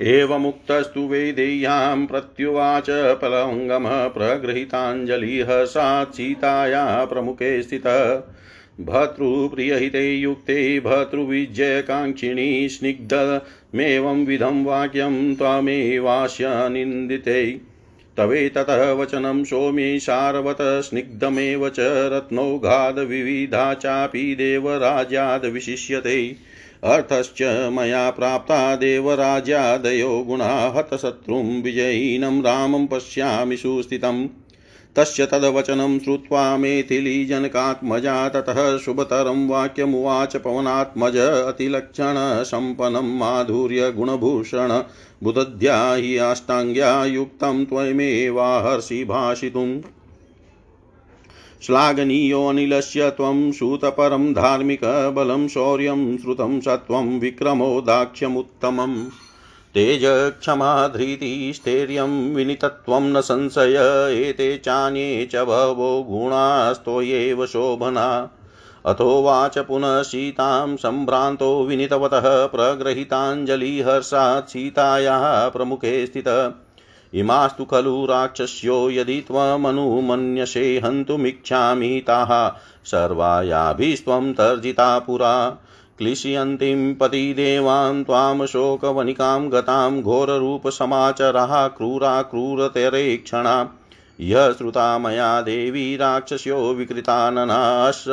एवमुक्तस्तु 0.00 1.00
वेदेय्यां 1.00 2.06
प्रत्युवाच 2.06 2.86
पलङ्गमः 2.90 4.08
प्रगृहीताञ्जलिः 4.08 5.64
सात् 5.64 6.14
सीताया 6.14 7.04
प्रमुखे 7.04 7.62
स्थितः। 7.62 8.22
भर्तृप्रियहिते 8.80 10.14
युक्ते, 10.14 10.80
भर्तृविजयकाङ्क्षिणी, 10.80 12.68
स्निग्धमेवं 12.68 14.26
विधं 14.26 14.64
वाक्यं 14.64 15.34
त्वमेवास्य 15.34 16.68
निन्दिते। 16.68 17.69
तवेततः 18.18 18.92
वचनं 18.92 19.44
सौम्ये 19.44 20.00
सारवत 20.00 20.56
स्निग्धमेव 20.60 21.68
च 21.68 22.08
रत्नौघादविविधा 22.12 23.74
चापि 23.74 24.36
देवराज्याद्विशिष्यते 24.38 26.36
अर्थश्च 26.84 27.68
मया 27.72 28.10
प्राप्ता 28.10 28.76
देवराज्यादयो 28.76 30.22
गुणा 30.22 30.72
हतशत्रुं 30.76 31.62
विजयीनं 31.62 32.42
रामं 32.42 32.86
पश्यामि 32.86 33.56
सुस्थितम् 33.56 34.28
तस्य 34.96 35.26
तद्वचनं 35.26 35.98
श्रुत्वा 35.98 36.56
मेथिलीजनकात्मजा 36.56 38.28
ततः 38.28 38.78
शुभतरं 38.78 39.48
वाक्यमुवाच 39.48 40.36
पवनात्मज 40.36 41.16
अतिलक्षणसम्पन्नं 41.16 43.18
माधुर्यगुणभूषण 43.18 44.82
बुदध्या 45.22 45.94
हि 45.94 46.16
अष्टाङ्ग्या 46.16 47.04
युक्तं 47.04 47.64
त्वमेवाहर्षि 47.64 49.04
भाषितुम् 49.04 49.80
श्लाघनीयोऽनिलस्य 51.62 53.10
त्वं 53.10 53.52
सूतपरं 53.52 54.32
धार्मिकबलं 54.32 55.48
शौर्यं 55.48 56.18
श्रुतं 56.18 56.60
सत्वं 56.60 57.18
विक्रमो 57.18 57.80
दाक्ष्यमुत्तमम्। 57.80 59.04
तेजक्षमा 59.74 60.88
धृतिस्थैर्यं 60.88 62.34
विनितत्वं 62.34 63.00
न 63.00 63.20
संशय, 63.20 63.76
एते 64.28 64.58
चान्ये 64.58 65.28
च 65.32 65.36
बहवो 65.36 66.02
गुणास्त्वयैव 66.02 67.46
शोभना। 67.46 68.30
अथोवाच 68.86 69.58
पुनः 69.58 70.02
सीतां 70.02 70.76
सम्भ्रान्तो 70.76 71.64
विनितवतः 71.64 72.46
प्रगृहीताञ्जलिहर्षात् 72.46 74.48
सीतायाः 74.48 75.48
प्रमुखे 75.48 76.06
स्थित। 76.06 76.54
इमास्तु 77.14 77.64
खलु 77.64 78.04
राक्षस्यो 78.04 78.90
यदि 78.90 79.20
त्वमनुमन्यसे 79.20 80.80
हन्तुमिच्छामि 80.84 82.04
ताः 82.06 82.58
सर्वायाभिस्त्वं 82.84 84.32
तर्जिता 84.32 84.98
पुरा। 84.98 85.58
क्लिशयन्तीं 85.98 86.94
पतिदेवां 86.94 88.04
त्वां 88.04 88.46
शोकवनिकां 88.46 89.52
गतां 89.52 90.02
घोररूपसमाचरः 90.02 91.68
क्रूरा 91.68 92.22
क्रूरतरेक्षणा 92.22 93.68
यः 94.20 94.52
श्रुता 94.52 94.98
मया 94.98 95.40
देवी 95.40 95.96
राक्षस्यो 95.96 96.74
विकृताननाश। 96.74 98.04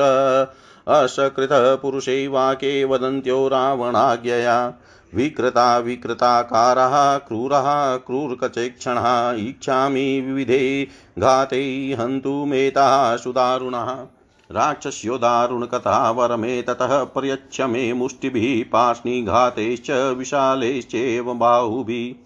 असकृतपुरुषै 0.88 2.28
वाके 2.28 2.86
वदन्त्यो 2.86 3.48
रावणाज्ञया। 3.48 4.74
विकृता 5.16 5.78
विकृताकारः, 5.78 7.18
क्रूरः, 7.18 7.96
क्रूरकचेक्षणः, 7.96 9.32
इच्छामि 9.32 10.22
विविधे 10.26 10.88
घाते 11.20 11.96
हन्तुमेताः 12.00 13.18
सुदारुणः। 13.18 14.06
राक्षस्यो 14.52 15.18
दारुणकथा 15.18 16.12
वरमे 16.12 16.62
ततः 16.62 17.04
प्रयच्छ 17.04 17.62
मे 17.62 17.94
मुष्टिभिः 17.94 18.70
पार्ष्णिघातैश्च 18.72 19.90
विशालैश्चैव 19.90 21.34
बाहुभिः। 21.34 22.24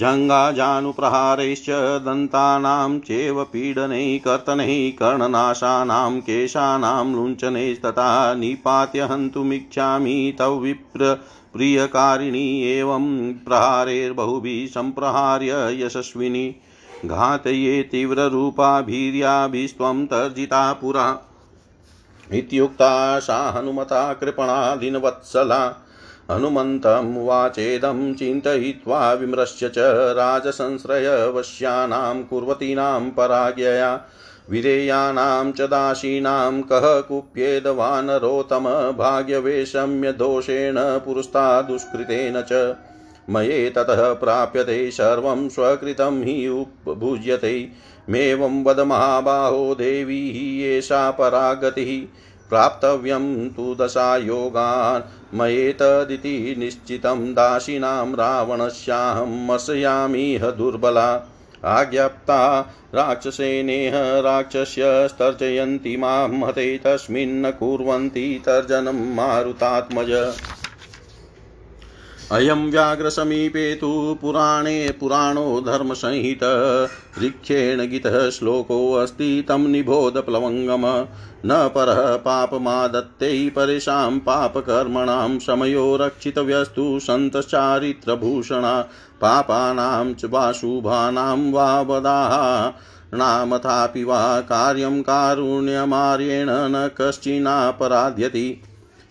जङ्गाजानुप्रहारैश्च 0.00 1.66
दन्तानां 2.04 2.98
चैव 2.98 3.44
पीडनैः 3.44 4.18
कर्तनैः 4.18 4.90
कर्णनाशानां 4.90 6.20
केशानां 6.20 7.14
लुञ्चनैस्तथा 7.14 8.34
निपात्य 8.34 9.00
हन्तुमिच्छामि 9.00 10.36
तव 10.38 10.58
विप्र 10.58 11.18
प्रियकारिणी 11.52 12.62
एवं 12.62 13.34
प्रहारैर्बहुभिः 13.34 14.66
सम्प्रहार्य 14.66 15.84
यशस्विनी। 15.84 16.56
घातये 17.04 17.82
तीव्ररूपाभीर्याभिस्त्वं 17.82 20.06
तर्जिता 20.06 20.72
पुरा। 20.72 21.18
इत्युक्ता 22.32 23.18
सा 23.18 23.50
हनुमता 23.50 24.14
कृपणादिनवत्सला 24.14 25.85
हनुमन्तम् 26.30 27.26
वाचेदं 27.26 28.14
चिन्तयित्वा 28.14 29.12
विमृश्य 29.12 29.68
च 29.68 29.74
राजसंश्रयवश्यानां 30.16 32.22
कुर्वतीनां 32.22 33.10
पराज्ञया 33.10 34.00
विधेयानां 34.50 35.52
च 35.52 35.60
दासीनां 35.60 36.62
कः 36.62 37.00
कुप्येदवानरोत्तम 37.00 38.94
भाग्यवेशम्य 38.98 40.12
दोषेण 40.12 40.74
पुरस्तादुष्कृतेन 40.78 42.44
च। 42.52 42.76
मये 43.30 43.72
प्राप्यते 43.78 44.90
सर्वं 44.90 45.48
स्वकृतं 45.48 46.22
हि 46.22 46.48
उपभुज्यते। 46.48 47.68
मेवं 48.10 48.64
वद 48.64 48.80
महाबाहो 48.80 49.74
देवी 49.74 50.30
हि 50.30 50.64
एषा 50.64 51.10
परागतिः। 51.10 52.18
प्राप्तव्यं 52.48 53.50
तु 53.50 53.76
दशायोगान् 53.80 55.25
मयेतदिति 55.36 56.54
निश्चितं 56.58 57.32
दासिनां 57.32 58.14
रावणस्याहं 58.14 59.46
मशयामिह 59.46 60.50
दुर्बला। 60.50 61.10
आज्ञप्ता 61.64 62.60
राक्षसेनेह 62.94 63.92
राक्षस्य 63.96 65.08
स्तर्जयन्ति 65.08 65.96
माँ 65.96 66.28
हते 66.44 66.78
तस्मिन्न 66.78 67.50
कुर्वन्ति 67.50 68.42
तर्जनं 68.46 69.14
मारुतात्मज। 69.14 70.10
अयं 72.32 72.70
व्याघ्रसमीपे 72.70 73.74
तु 73.74 74.18
पुराणे 74.20 74.90
पुराणो 75.00 75.60
धर्मसंहित 75.60 76.40
ऋक्षेण 77.22 77.86
गीतः 77.86 78.30
श्लोकोऽस्ति 78.30 79.44
तं 79.48 79.58
निबोध 79.58 80.16
प्लवङ्गम। 80.26 80.82
न 81.46 81.68
परः 81.68 82.16
पापमादत्ते 82.16 83.50
परेषां 83.50 84.18
पापकर्मणां 84.18 85.38
समयो 85.38 85.96
रक्षितव्यस्तु 85.96 86.98
सन्तश्चारित्रभूषणा 87.02 88.80
पापानां 89.20 90.14
च 90.14 90.24
वाशुभानां 90.24 91.52
वा 91.52 91.80
वदाः। 91.80 92.72
नामथापि 93.18 94.04
वा 94.04 94.40
कार्यं 94.40 95.02
कारुण्यमार्येण 95.02 96.46
न 96.50 96.90
कश्चिनापराध्यति। 97.00 98.62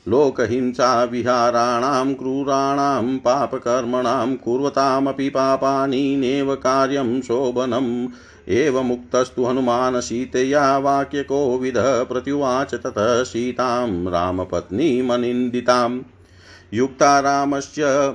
लोकहिंसाविहाराणां, 0.08 2.14
क्रूराणां, 2.14 3.18
पापकर्मणां, 3.18 4.36
कुर्वतामपि 4.36 5.30
पापानि, 5.30 6.16
नेव 6.16 6.56
कार्यं 6.56 7.22
शोभनम्। 7.22 8.08
एवमुक्तस्तु 8.50 9.44
हनुमान् 9.44 10.02
सीतया 10.02 10.78
वाक्यकोविदः 10.78 12.04
प्रत्युवाच 12.04 12.74
ततः 12.74 13.24
सीतां 13.24 14.12
रामपत्नीमनिन्दिताम् 14.12 16.02
युक्ता 16.74 17.20
रामस्य 17.20 18.14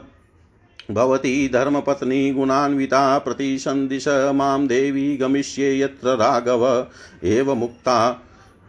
भवती 0.91 1.49
धर्मपत्नी 1.49 2.33
गुणान्विता 2.33 3.19
प्रतिसन्दिश 3.19 4.09
माँ 4.09 4.67
देवी 4.67 5.17
गमिष्ये 5.17 5.81
यत्र 5.81 6.09
राघव। 6.09 6.87
एवमुक्ता 7.25 8.23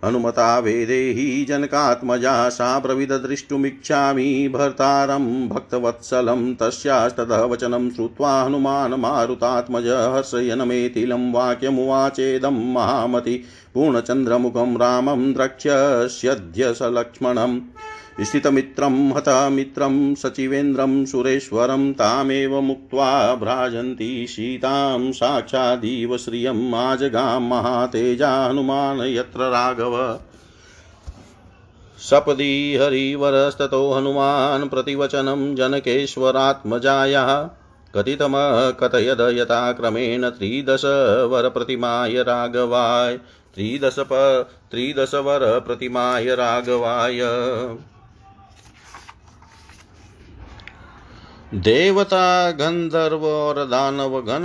हनुमता 0.05 0.47
वेदेहि 0.59 1.45
जनकात्मजा 1.49 2.33
सा 2.49 2.67
ब्रविदद्रष्टुमिच्छामि 2.79 4.47
भर्तारं 4.53 5.25
भक्तवत्सलं 5.49 6.53
तस्यास्ततः 6.55 7.43
वचनं 7.43 7.89
श्रुत्वा 7.89 8.31
हनुमानमारुतात्मज 8.43 9.87
हर्षयनमेतिलं 9.87 11.31
वाक्यमुवाचेदं 11.31 12.57
महामति 12.73 13.35
पूर्णचन्द्रमुखं 13.73 14.75
रामं 14.77 15.31
द्रक्ष्यस्यद्य 15.33 16.73
स 16.73 16.89
लक्ष्मणम् 16.93 17.59
स्थितमित्रं 18.19 19.11
हतमित्रं 19.11 20.15
सचिवेन्द्रं 20.15 21.05
सुरेश्वरं 21.05 21.93
तामेव 21.93 22.61
मुक्त्वा 22.61 23.35
भ्राजन्ति 23.35 24.25
सीतां 24.29 25.11
साक्षादिव 25.11 26.17
श्रियम् 26.17 26.73
आजगां 26.73 27.41
महातेजा 27.41 28.45
हनुमान् 28.45 29.01
यत्र 29.01 29.39
राघव। 29.39 30.19
सपदि 31.97 32.77
हरिवरस्ततो 32.81 33.91
हनुमान् 33.91 34.69
प्रतिवचनं 34.69 35.55
जनकेश्वरात्मजायाः। 35.55 37.43
कथितमकथयद 37.95 39.21
यथा 39.21 39.71
क्रमेण 39.71 40.29
त्रिदशवरप्रतिमाय 40.29 42.13
राघवाय। 42.13 43.17
त्रिदश 43.55 43.95
त्रिदशवरप्रतिमाय 44.71 46.25
राघवाय। 46.25 47.19
देवता, 51.53 52.51
गंधर्व 52.51 53.25
और 53.25 53.65
दानव 53.65 54.21
गण। 54.21 54.43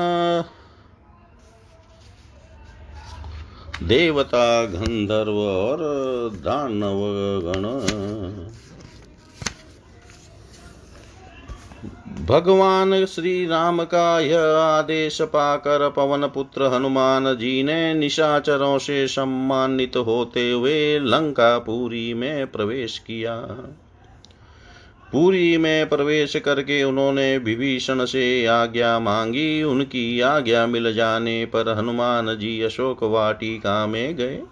देवता, 3.86 4.64
गंधर्व 4.64 5.38
और 5.38 5.78
दानव 6.34 6.98
गण। 7.44 7.62
भगवान 12.26 13.04
श्री 13.06 13.46
राम 13.46 13.84
का 13.84 14.20
यह 14.20 14.40
आदेश 14.58 15.22
पाकर 15.22 15.90
पवन 15.90 16.26
पुत्र 16.26 16.62
हनुमान 16.62 17.36
जी 17.36 17.62
ने 17.62 17.94
निशाचरों 17.94 18.78
से 18.78 19.08
सम्मानित 19.08 19.96
होते 19.96 20.52
हुए 20.52 20.98
लंकापुरी 20.98 22.14
में 22.14 22.46
प्रवेश 22.46 22.98
किया। 22.98 23.48
पुरी 25.16 25.56
में 25.56 25.88
प्रवेश 25.88 26.36
करके 26.36 26.82
उन्होंने 26.84 27.38
विभीषण 27.38 28.04
से 28.04 28.46
आज्ञा 28.46 28.98
मांगी। 28.98 29.62
उनकी 29.62 30.20
आज्ञा 30.20 30.66
मिल 30.66 30.94
जाने 30.94 31.44
पर 31.44 31.78
हनुमान 31.78 32.38
जी 32.38 32.62
अशोक 32.62 33.02
वाटिका 33.02 33.86
में 33.86 34.16
गए। 34.16 34.42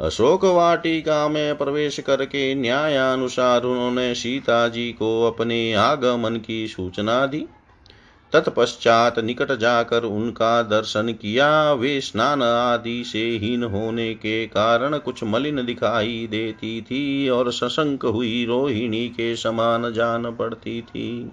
अशोक 0.00 0.44
वाटिका 0.44 1.28
में 1.28 1.58
प्रवेश 1.58 1.98
करके 1.98 2.54
न्यायानुसार 2.54 3.62
उन्होंने 3.62 4.14
सीता 4.14 4.68
जी 4.68 4.92
को 4.92 5.26
अपने 5.26 5.72
आगमन 5.72 6.36
की 6.36 6.68
सूचना 6.68 7.26
दी। 7.26 7.46
तत्पश्चात 8.32 9.18
निकट 9.18 9.52
जाकर 9.52 10.04
उनका 10.04 10.62
दर्शन 10.62 11.12
किया। 11.12 11.72
वे 11.72 12.00
स्नान 12.00 12.42
आदि 12.42 13.04
से 13.04 13.28
हीन 13.42 13.64
होने 13.64 14.14
के 14.14 14.46
कारण 14.46 14.98
कुछ 14.98 15.24
मलिन 15.24 15.64
दिखाई 15.66 16.28
देती 16.30 16.80
थी 16.82 17.28
और 17.28 17.52
सशंक 17.52 18.04
हुई 18.04 18.44
रोहिणी 18.44 19.08
के 19.08 19.36
समान 19.36 19.92
जान 19.92 20.30
पड़ती 20.30 20.82
थी। 20.82 21.32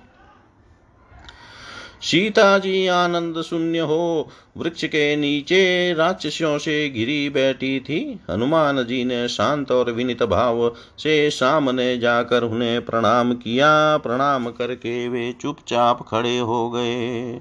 सीता 2.01 2.57
जी 2.57 2.87
आनंद 2.87 3.41
शून्य 3.41 3.79
हो। 3.79 4.29
वृक्ष 4.57 4.85
के 4.85 5.15
नीचे 5.15 5.93
राक्षसियों 5.93 6.57
से 6.57 6.89
घिरी 6.89 7.29
बैठी 7.29 7.79
थी। 7.79 8.19
हनुमान 8.29 8.83
जी 8.83 9.03
ने 9.03 9.27
शांत 9.27 9.71
और 9.71 9.91
विनित 9.91 10.23
भाव 10.23 10.75
से 10.97 11.29
सामने 11.29 11.97
जाकर 11.97 12.43
उन्हें 12.43 12.85
प्रणाम 12.85 13.33
किया। 13.33 13.97
प्रणाम 13.97 14.47
करके 14.49 15.07
वे 15.07 15.35
चुपचाप 15.41 16.07
खड़े 16.07 16.37
हो 16.37 16.69
गए। 16.69 17.39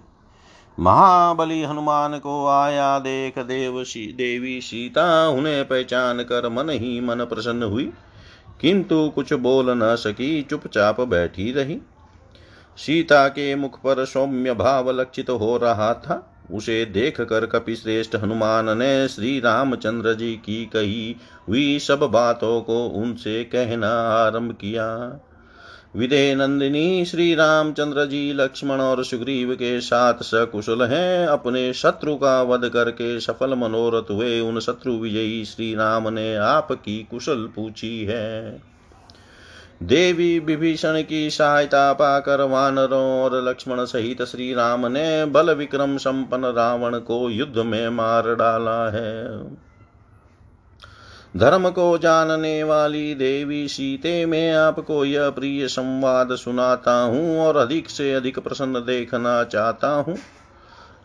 महाबली 0.81 1.63
हनुमान 1.63 2.19
को 2.19 2.47
आया 2.47 2.99
देख 2.99 3.39
देव 3.39 3.85
सी, 3.85 4.07
देवी 4.07 4.61
सीता 4.61 5.29
उन्हें 5.29 5.69
पहचान 5.69 6.19
कर 6.19 6.49
मन 6.49 6.71
ही 6.71 7.01
मन 7.01 7.17
प्रसन्न 7.17 7.63
हुई। 7.63 7.93
किंतु 8.61 9.13
कुछ 9.15 9.33
बोल 9.33 9.67
न 9.71 9.97
सकी 9.97 10.43
चुपचाप 10.43 11.01
बैठी 11.01 11.53
रही। 11.53 11.79
सीता 12.79 13.29
के 13.29 13.55
मुख 13.55 13.79
पर 13.79 14.05
सौम्य 14.05 14.55
भाव 14.55 14.91
लक्षित 14.91 15.31
हो 15.31 15.57
रहा 15.57 15.95
था। 15.95 16.35
उसे 16.53 16.85
देख 16.85 17.21
कर 17.21 17.47
कपिश्रेष्ठ 17.47 18.17
हनुमान 18.17 18.79
ने 18.79 19.09
श्री 19.09 19.41
रामचंद्र 19.41 20.15
जी 20.15 20.35
की 20.35 20.67
कही 20.67 21.17
हुई 21.49 21.79
सब 21.79 21.99
बातों 21.99 22.61
को 22.61 22.87
उनसे 22.87 23.45
कहना 23.45 23.91
आरंभ 24.09 24.53
किया। 24.53 25.21
विदे 25.97 26.35
नंदिनी 26.35 27.05
श्री 27.05 27.35
रामचंद्र 27.35 28.05
जी, 28.05 28.33
लक्ष्मण 28.33 28.81
और 28.81 29.05
सुग्रीव 29.05 29.55
के 29.55 29.81
साथ 29.81 30.15
सकुशल 30.15 30.83
हैं। 30.83 31.27
अपने 31.27 31.73
शत्रु 31.73 32.15
का 32.17 32.43
वध 32.43 32.69
करके 32.69 33.21
सफल 33.21 33.55
मनोरथ 33.55 34.11
हुए 34.11 34.41
उन 34.41 34.61
शत्रु 34.61 34.93
विजयी 34.93 35.45
श्री 35.45 35.75
राम 35.75 36.09
ने 36.09 36.37
आपकी 36.37 37.09
कुशल 37.11 37.49
पूछी 37.57 38.05
है। 38.05 38.63
देवी 39.81 40.39
विभीषण 40.39 41.03
की 41.03 41.31
सहायता 41.31 41.93
पाकर 41.93 42.41
वानरों 42.41 43.23
और 43.23 43.35
लक्ष्मण 43.49 43.85
सहित 43.85 44.23
श्री 44.23 44.53
राम 44.55 44.87
ने 44.87 45.25
बल 45.25 45.55
विक्रम 45.55 45.97
संपन्न 45.97 46.45
रावण 46.45 46.99
को 46.99 47.29
युद्ध 47.31 47.59
में 47.59 47.89
मार 47.89 48.35
डाला 48.35 48.91
है। 48.91 49.39
धर्म 51.37 51.69
को 51.71 51.99
जानने 51.99 52.63
वाली 52.63 53.15
देवी 53.15 53.69
सीते 53.69 54.27
मैं 54.27 54.53
आपको 54.55 55.05
यह 55.05 55.31
प्रिय 55.31 55.69
संवाद 55.69 56.35
सुनाता 56.37 57.01
हूँ 57.03 57.39
और 57.41 57.57
अधिक 57.57 57.91
से 57.91 58.13
अधिक 58.15 58.39
प्रसन्न 58.39 58.81
देखना 58.81 59.43
चाहता 59.45 59.89
हूँ। 59.89 60.17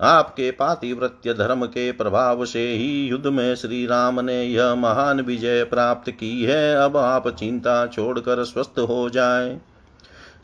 आपके 0.02 0.52
पातिव्रत्य 0.52 1.34
धर्म 1.34 1.66
के 1.66 1.92
प्रभाव 1.92 2.46
से 2.46 2.74
ही 2.74 3.08
युद्ध 3.08 3.28
में 3.28 3.56
श्री 3.56 3.86
राम 3.86 4.20
ने 4.20 4.44
यह 4.44 4.76
महान 4.76 5.22
विजय 5.22 5.64
प्राप्त 5.64 6.12
की 6.12 6.44
है। 6.44 6.76
अब 6.76 6.98
आप 6.98 7.28
चिंता 7.28 7.88
छोड़कर 7.88 8.44
स्वस्थ 8.44 8.80
हो 8.80 9.10
जाए। 9.10 9.60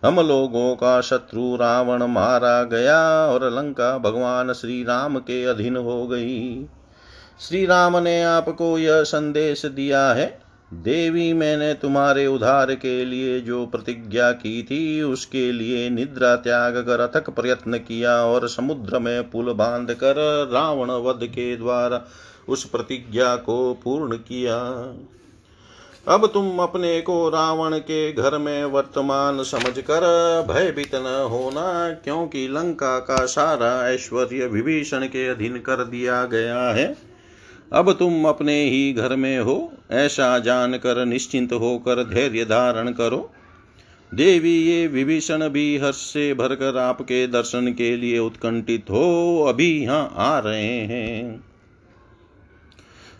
हम 0.06 0.20
लोगों 0.20 0.76
का 0.76 1.02
शत्रु 1.02 1.56
रावण 1.56 2.04
मारा 2.04 2.64
गया 2.64 3.26
और 3.26 3.50
लंका 3.54 3.98
भगवान 3.98 4.54
श्री 4.54 4.84
राम 4.84 5.18
के 5.18 5.46
अधीन 5.46 5.78
हो 5.78 6.08
गई। 6.08 6.66
श्री 7.40 7.66
राम 7.66 7.98
ने 7.98 8.24
आपको 8.24 8.78
यह 8.78 9.04
संदेश 9.04 9.66
दिया 9.66 10.12
है 10.14 10.49
देवी, 10.74 11.34
मैंने 11.34 11.74
तुम्हारे 11.74 12.28
उद्धार 12.28 12.76
के 12.76 13.06
लिए 13.06 13.40
जो 13.42 13.66
प्रतिज्ञा 13.66 14.32
की 14.32 14.64
थी, 14.64 15.02
उसके 15.02 15.52
लिए 15.52 15.90
निद्रा 15.90 16.36
त्याग 16.36 16.78
कर 16.78 17.00
अथक 17.00 17.30
प्रयत्न 17.30 17.78
किया 17.78 18.16
और 18.16 18.48
समुद्र 18.48 19.00
में 19.00 19.30
पुल 19.30 19.54
बाँध 19.54 19.94
कर 19.94 20.50
रावण 20.54 20.92
वध 20.92 21.20
के 21.24 21.58
द्वारा 21.58 22.06
उस 22.50 22.66
प्रतिज्ञा 22.66 23.36
को 23.36 23.74
पूर्ण 23.74 24.16
किया। 24.16 24.58
अब 26.08 26.32
तुम 26.34 26.60
अपने 26.60 27.02
को 27.02 27.30
रावण 27.30 27.78
के 27.78 28.14
घर 28.14 28.38
में 28.38 28.66
वर्तमान 28.66 29.44
समझकर 29.44 30.02
भयभीत 30.52 30.96
न 30.96 31.28
होना, 31.32 31.90
क्योंकि 31.90 32.48
लंका 32.48 33.00
का 33.00 33.26
सारा 33.26 33.90
ऐश्वर्य 33.90 34.48
विभीषण 34.48 35.06
के 35.06 35.28
अधीन 35.28 35.58
कर 35.58 35.84
दिया 35.84 36.26
गया 36.26 36.60
है। 36.60 37.09
अब 37.74 37.92
तुम 37.94 38.26
अपने 38.26 38.64
ही 38.64 38.94
घर 38.94 39.16
में 39.16 39.40
हो, 39.40 39.74
ऐसा 39.92 40.40
जानकर 40.40 41.06
निश्चिंत 41.06 41.54
होकर 41.54 42.04
धैर्य 42.04 42.46
धारण 42.46 42.92
करो। 42.92 43.32
देवी, 44.14 44.58
ये 44.58 44.88
विभीषण 44.88 45.50
भी 45.50 45.78
हर्ष 45.78 45.96
से 45.96 46.34
भरकर 46.34 46.78
आपके 46.78 47.28
दर्शन 47.28 47.74
के 47.74 47.98
लिए 47.98 48.20
उत्कंठित 48.20 48.90
हो, 48.90 49.46
अभी 49.50 49.84
यहाँ 49.84 50.14
आ 50.16 50.40
रहे 50.40 50.80
हैं। 50.80 51.44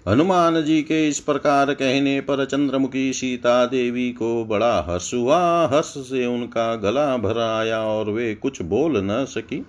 हनुमान 0.08 0.64
जी 0.64 0.82
के 0.82 1.08
इस 1.08 1.20
प्रकार 1.20 1.74
कहने 1.74 2.22
पर 2.22 2.46
चंद्रमुखी 2.46 3.14
सीता 3.14 3.66
देवी 3.66 4.12
को 4.12 4.46
बड़ा 4.46 4.82
हर्ष 4.82 5.14
हुआ। 5.14 5.68
हर्ष 5.68 5.86
से 5.86 6.26
उनका 6.26 6.76
गला 6.76 7.18
भर 7.18 7.40
आया 7.40 7.82
और 7.82 8.10
वे 8.10 8.36
कुछ 8.36 8.62
बोल 8.62 8.98
न 8.98 9.26
सकी। 9.26 9.66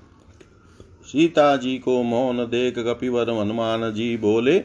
सीता 1.12 1.56
जी 1.56 1.78
को 1.78 2.02
मौन 2.02 2.36
देख 2.38 2.78
कपिवर 2.78 3.30
हनुमान 3.30 3.94
जी 3.94 4.16
बोले, 4.16 4.58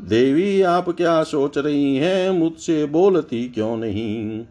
देवी, 0.00 0.62
आप 0.62 0.88
क्या 0.88 1.22
सोच 1.22 1.58
रही 1.58 1.96
हैं? 1.96 2.30
मुझसे 2.30 2.86
बोलती 2.86 3.48
क्यों 3.48 3.76
नहीं? 3.76 4.44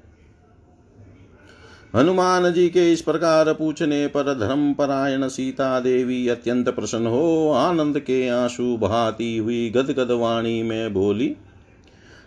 हनुमान 1.96 2.54
जी 2.54 2.70
के 2.70 2.94
इस 2.94 3.02
प्रकार 3.02 3.54
पूछने 3.54 4.08
पर 4.08 4.40
धर्म 4.40 4.74
परायण 4.74 5.28
सीता 5.28 5.80
देवी 5.80 6.28
अत्यंत 6.28 6.70
प्रसन्न 6.70 7.08
हो, 7.08 7.52
आनंद 7.52 8.00
के 8.00 8.28
आँसू 8.30 8.78
बहाती 8.78 9.38
हुई 9.38 9.70
गदगद 9.70 10.12
वाणी 10.12 10.64
में 10.64 10.94
बोली 10.94 11.36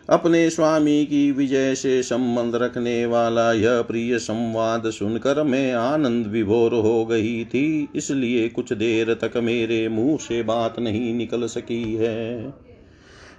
अपने 0.09 0.51
स्वामी 0.51 1.05
की 1.05 1.31
विजय 1.33 1.75
से 1.75 2.03
संबंध 2.03 2.55
रखने 2.55 3.07
वाला 3.07 3.53
यह 3.53 3.81
प्रिय 3.83 4.19
संवाद 4.19 4.91
सुनकर 4.91 5.43
मैं 5.43 5.73
आनंद 5.73 6.27
विभोर 6.27 6.75
हो 6.75 7.05
गई 7.07 7.45
थी, 7.45 7.89
इसलिए 7.95 8.49
कुछ 8.49 8.73
देर 8.73 9.13
तक 9.15 9.37
मेरे 9.37 9.89
मुँह 9.89 10.17
से 10.17 10.43
बात 10.43 10.79
नहीं 10.79 11.15
निकल 11.15 11.47
सकी 11.47 11.95
है। 11.95 12.55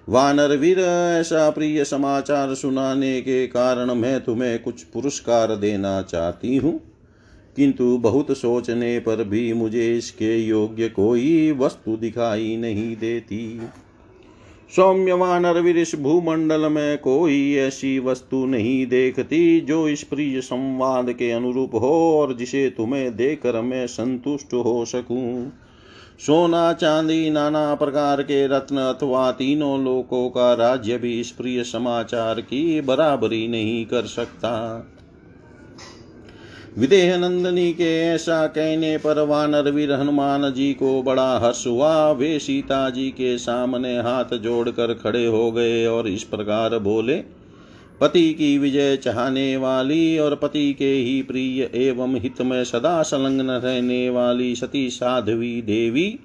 वानर 0.09 0.55
वीर, 0.57 0.79
ऐसा 1.19 1.49
प्रिय 1.49 1.83
समाचार 1.85 2.53
सुनाने 2.55 3.21
के 3.21 3.47
कारण 3.47 3.93
मैं 3.93 4.19
तुम्हें 4.21 4.59
कुछ 4.59 4.83
पुरस्कार 4.83 5.55
देना 5.55 6.01
चाहती 6.01 6.55
हूँ। 6.57 6.79
किंतु 7.55 7.97
बहुत 7.97 8.37
सोचने 8.37 8.99
पर 8.99 9.23
भी 9.23 9.53
मुझे 9.53 9.97
इसके 9.97 10.37
योग्य 10.37 10.89
कोई 10.89 11.51
वस्तु 11.51 11.97
दिखाई 11.97 12.57
नहीं 12.57 12.95
देती। 12.97 13.61
सौम्य 14.75 15.13
वानर 15.13 15.67
इस 15.67 15.95
भूमंडल 15.95 16.69
में 16.71 16.97
कोई 16.97 17.55
ऐसी 17.55 17.99
वस्तु 17.99 18.45
नहीं 18.45 18.87
देखती 18.87 19.61
जो 19.61 19.87
इस 19.89 20.03
प्रिय 20.03 20.41
संवाद 20.41 21.11
के 21.11 21.31
अनुरूप 21.31 21.75
हो 21.75 22.19
और 22.19 22.35
जिसे 22.35 22.69
तुम्हें 22.69 23.15
देखकर 23.15 23.61
मैं 23.61 23.87
संतुष्ट 23.87 24.53
हो 24.53 24.85
सकूँ। 24.85 25.51
सोना, 26.19 26.73
चांदी, 26.73 27.29
नाना 27.29 27.75
प्रकार 27.75 28.21
के 28.21 28.47
रत्न 28.47 28.77
अथवा 28.77 29.31
तीनों 29.31 29.83
लोकों 29.83 30.29
का 30.29 30.53
राज्य 30.53 30.97
भी 30.97 31.19
इस 31.19 31.31
प्रिय 31.31 31.63
समाचार 31.63 32.41
की 32.41 32.81
बराबरी 32.81 33.47
नहीं 33.47 33.85
कर 33.85 34.01
सकता। 34.01 34.51
विदेह 36.77 37.17
नंदनी 37.17 37.71
के 37.73 37.89
ऐसा 38.05 38.45
कहने 38.47 38.97
पर 38.97 39.19
वानर 39.21 39.69
वीर 39.71 39.91
हनुमान 39.91 40.51
जी 40.53 40.73
को 40.73 41.01
बड़ा 41.03 41.37
हर्ष 41.37 41.65
हुआ। 41.67 42.11
वे 42.11 42.37
सीता 42.39 42.89
जी 42.89 43.09
के 43.09 43.37
सामने 43.37 43.95
हाथ 43.97 44.37
जोड़कर 44.37 44.93
खड़े 44.93 45.25
हो 45.25 45.51
गए 45.51 45.85
और 45.85 46.07
इस 46.07 46.23
प्रकार 46.23 46.77
बोले, 46.79 47.15
पति 48.01 48.33
की 48.33 48.57
विजय 48.57 48.95
चाहने 48.97 49.57
वाली 49.57 50.17
और 50.19 50.35
पति 50.35 50.73
के 50.73 50.91
ही 50.93 51.21
प्रिय 51.21 51.69
एवं 51.75 52.15
हित 52.15 52.41
में 52.41 52.63
सदा 52.63 53.01
संलग्न 53.03 53.51
रहने 53.51 54.09
वाली 54.09 54.55
सती 54.55 54.89
साध्वी 54.89 55.61
देवी, 55.61 56.19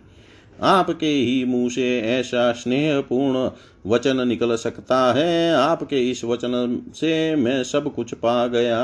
आपके 0.63 1.07
ही 1.07 1.45
मुँह 1.45 1.69
से 1.69 2.01
ऐसा 2.11 2.53
स्नेहपूर्ण 2.53 3.49
वचन 3.87 4.27
निकल 4.29 4.55
सकता 4.57 5.01
है। 5.13 5.55
आपके 5.55 6.11
इस 6.11 6.25
वचन 6.25 6.83
से 6.95 7.35
मैं 7.37 7.63
सब 7.65 7.95
कुछ 7.95 8.15
पा 8.15 8.47
गया। 8.47 8.83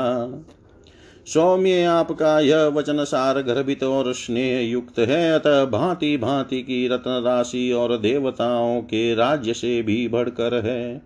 सौम्य 1.27 1.83
आपका 1.83 2.39
यह 2.39 2.65
वचन 2.65 3.03
सार 3.03 3.41
गर्भित 3.41 3.83
और 3.83 4.13
स्नेह 4.13 4.59
युक्त 4.61 4.99
है। 4.99 5.31
अतः 5.33 5.65
भांति 5.65 6.17
भांति 6.17 6.61
की 6.61 6.87
रत्न 6.87 7.21
राशि 7.23 7.71
और 7.71 7.97
देवताओं 7.97 8.81
के 8.81 9.13
राज्य 9.15 9.53
से 9.53 9.81
भी 9.81 10.07
बढ़कर 10.07 10.61
है। 10.65 11.01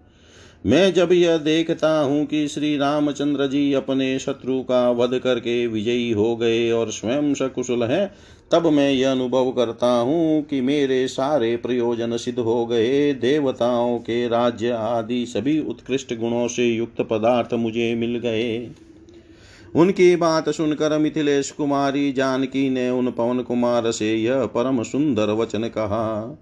मैं 0.65 0.93
जब 0.93 1.11
यह 1.11 1.37
देखता 1.37 1.89
हूँ 1.99 2.25
कि 2.25 2.47
श्री 2.47 2.77
रामचंद्र 2.77 3.47
जी 3.47 3.73
अपने 3.73 4.17
शत्रु 4.19 4.59
का 4.61 4.89
वध 4.91 5.17
करके 5.19 5.67
विजयी 5.67 6.11
हो 6.11 6.35
गए 6.35 6.71
और 6.71 6.91
स्वयं 6.91 7.33
सकुशल 7.33 7.83
है, 7.83 8.13
तब 8.51 8.67
मैं 8.67 8.89
यह 8.91 9.11
अनुभव 9.11 9.51
करता 9.51 9.87
हूँ 9.87 10.41
कि 10.43 10.61
मेरे 10.61 11.07
सारे 11.07 11.55
प्रयोजन 11.57 12.17
सिद्ध 12.17 12.39
हो 12.39 12.65
गए। 12.65 13.13
देवताओं 13.13 13.97
के 13.99 14.27
राज्य 14.27 14.69
आदि 14.69 15.25
सभी 15.25 15.59
उत्कृष्ट 15.59 16.17
गुणों 16.17 16.47
से 16.47 16.65
युक्त 16.65 17.01
पदार्थ 17.01 17.53
मुझे 17.53 17.93
मिल 17.95 18.17
गए। 18.17 18.57
उनकी 19.75 20.15
बात 20.15 20.49
सुनकर 20.49 20.97
मिथिलेश 20.97 21.51
कुमारी 21.51 22.11
जानकी 22.11 22.69
ने 22.69 22.89
उन 22.89 23.11
पवन 23.11 23.39
कुमार 23.39 23.91
से 23.91 24.15
यह 24.15 24.45
परम 24.45 24.83
सुंदर 24.83 25.29
वचन 25.29 25.63
कहा, 25.63 26.37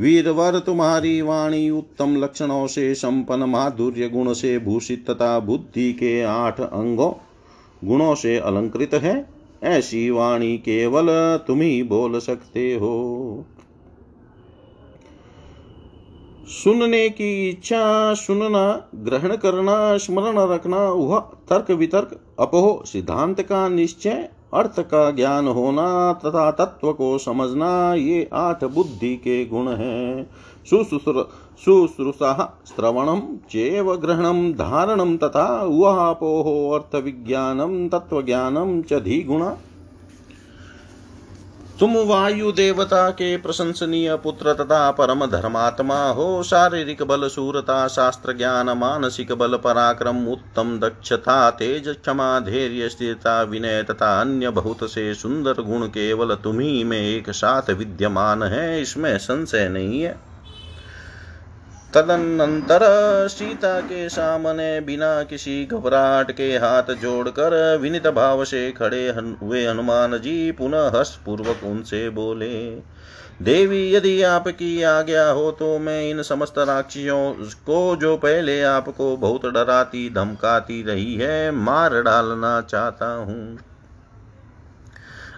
वीरवर, 0.00 0.58
तुम्हारी 0.58 1.20
वाणी 1.22 1.70
उत्तम 1.70 2.16
लक्षणों 2.16 2.66
से 2.66 2.94
संपन्न, 2.94 3.42
माधुर्य 3.42 4.08
गुण 4.08 4.32
से 4.32 4.58
भूषित 4.58 5.10
तथा 5.10 5.38
बुद्धि 5.40 5.92
के 5.92 6.22
आठ 6.22 6.60
अंगों, 6.60 7.12
गुणों 7.88 8.14
से 8.14 8.38
अलंकृत 8.38 8.94
है, 8.94 9.28
ऐसी 9.62 10.10
वाणी 10.10 10.56
केवल 10.58 11.06
तुम 11.46 11.60
ही 11.60 11.82
बोल 11.82 12.18
सकते 12.18 12.74
हो। 12.74 13.46
सुनने 16.52 17.08
की 17.08 17.48
इच्छा 17.48 18.14
सुनना, 18.14 18.88
ग्रहण 18.94 19.36
करना, 19.36 19.96
स्मरण 19.96 20.38
रखना, 20.38 20.78
वह 20.78 21.18
तर्क 21.20 21.70
वितर्क, 21.70 22.20
अपोह 22.40 22.84
सिद्धांत 22.84 23.40
का 23.40 23.68
निश्चय, 23.68 24.28
अर्थ 24.54 24.80
का 24.80 25.10
ज्ञान 25.10 25.48
होना, 25.48 26.12
तथा 26.12 26.50
तत्व 26.50 26.92
को 26.92 27.18
समझना, 27.18 27.94
ये 27.94 28.30
आठ 28.32 28.64
बुद्धि 28.64 29.16
के 29.16 29.46
गुण 29.46 29.68
हैं। 29.68 30.30
शुश्रूषा 30.66 32.62
श्रवणम 32.66 33.22
चेव 33.50 33.94
ग्रहणम 33.94 34.52
धारणम 34.52 35.16
तथा 35.16 35.64
उहापोहो 35.64 36.70
अर्थविज्ञानम 36.70 37.88
तत्वज्ञानम 37.88 38.82
च 38.82 38.94
धिगुणा 38.94 39.56
तुम 41.82 41.96
वायु 41.96 42.52
देवता 42.52 43.10
के 43.10 43.36
प्रशंसनीय 43.36 44.16
पुत्र 44.16 44.52
तथा 44.54 44.90
परम 44.90 45.26
धर्मात्मा 45.26 46.08
हो। 46.08 46.42
शारीरिक 46.42 47.02
बल, 47.02 47.28
सूरता, 47.28 47.88
शास्त्र 47.88 48.32
ज्ञान, 48.32 48.70
मानसिक 48.70 49.32
बल, 49.32 49.56
पराक्रम, 49.56 50.26
उत्तम 50.26 50.78
दक्षता, 50.78 51.50
तेज 51.50 51.88
क्षमा, 51.88 52.40
धैर्य, 52.40 52.88
स्थिरता, 52.88 53.42
विनय 53.42 53.82
तथा 53.82 54.20
अन्य 54.20 54.50
बहुत 54.50 54.92
से 54.92 55.14
सुंदर 55.14 55.52
गुण 55.52 55.86
केवल 55.86 56.34
तुम्ही 56.34 56.84
में 56.84 57.00
एक 57.00 57.30
साथ 57.30 57.70
विद्यमान 57.70 58.42
है। 58.42 58.82
इसमें 58.82 59.18
संशय 59.18 59.68
नहीं 59.68 60.02
है। 60.02 60.31
तदनंतर 61.94 62.80
सीता 63.28 63.80
के 63.80 64.08
सामने 64.08 64.80
बिना 64.80 65.22
किसी 65.22 65.64
घबराहट 65.66 66.30
के 66.32 66.48
हाथ 66.56 66.94
जोड़कर 66.94 67.78
विनित 67.78 68.06
भाव 68.06 68.44
से 68.44 68.70
खड़े 68.72 69.08
हुए 69.08 69.66
हनुमान 69.66 70.18
जी 70.18 70.52
पुनः 70.52 70.88
हर्ष 70.88 71.14
पूर्वक 71.16 71.64
उनसे 71.64 72.08
बोले, 72.10 72.54
देवी, 73.42 73.94
यदि 73.94 74.22
आपकी 74.22 74.82
आज्ञा 74.82 75.28
हो 75.30 75.50
तो 75.50 75.78
मैं 75.78 76.02
इन 76.10 76.22
समस्त 76.22 76.58
राक्षियों 76.58 77.32
को 77.66 77.96
जो 77.96 78.16
पहले 78.16 78.62
आपको 78.62 79.16
बहुत 79.16 79.46
डराती, 79.46 80.08
धमकाती 80.10 80.82
रही 80.82 81.14
है, 81.14 81.50
मार 81.50 82.00
डालना 82.02 82.60
चाहता 82.60 83.12
हूँ। 83.14 83.58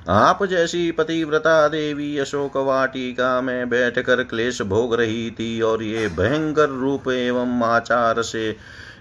आप 0.09 0.45
जैसी 0.45 0.91
पतिव्रता 0.91 1.69
देवी 1.69 2.19
अशोक 2.19 2.57
वाटिका 2.57 3.41
में 3.41 3.69
बैठकर 3.69 4.23
क्लेश 4.25 4.63
भोग 4.63 4.95
रही 4.95 5.31
थी 5.31 5.61
और 5.61 5.83
ये 5.83 6.09
भयंकर 6.09 6.69
रूप 6.69 7.09
एवं 7.09 7.63
आचार 7.63 8.23
से 8.23 8.57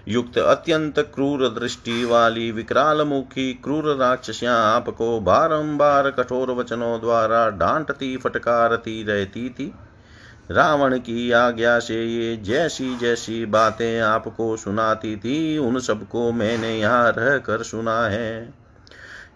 युक्त 0.08 0.38
अत्यंत 0.38 0.98
क्रूर 0.98 1.48
दृष्टि 1.48 2.04
वाली 2.04 2.52
विकराल 2.52 3.02
मुखी 3.02 3.52
क्रूर 3.54 3.96
राक्षसियाँ 3.96 4.74
आपको 4.74 5.20
बारंबार 5.20 6.10
कठोर 6.10 6.50
वचनों 6.50 7.00
द्वारा 7.00 7.48
डांटती, 7.50 8.16
फटकारती 8.16 9.02
रहती 9.02 9.48
थी। 9.48 9.74
रावण 10.50 10.98
की 10.98 11.30
आज्ञा 11.30 11.78
से 11.78 12.04
ये 12.04 12.36
जैसी 12.36 12.96
जैसी 12.96 13.46
बातें 13.46 14.00
आपको 14.00 14.56
सुनाती 14.56 15.16
थी, 15.16 15.58
उन 15.58 15.78
सबको 15.78 16.32
मैंने 16.32 16.78
यहाँ 16.78 17.14
रह 17.18 17.38
कर 17.38 17.62
सुना 17.62 18.04
है। 18.06 18.63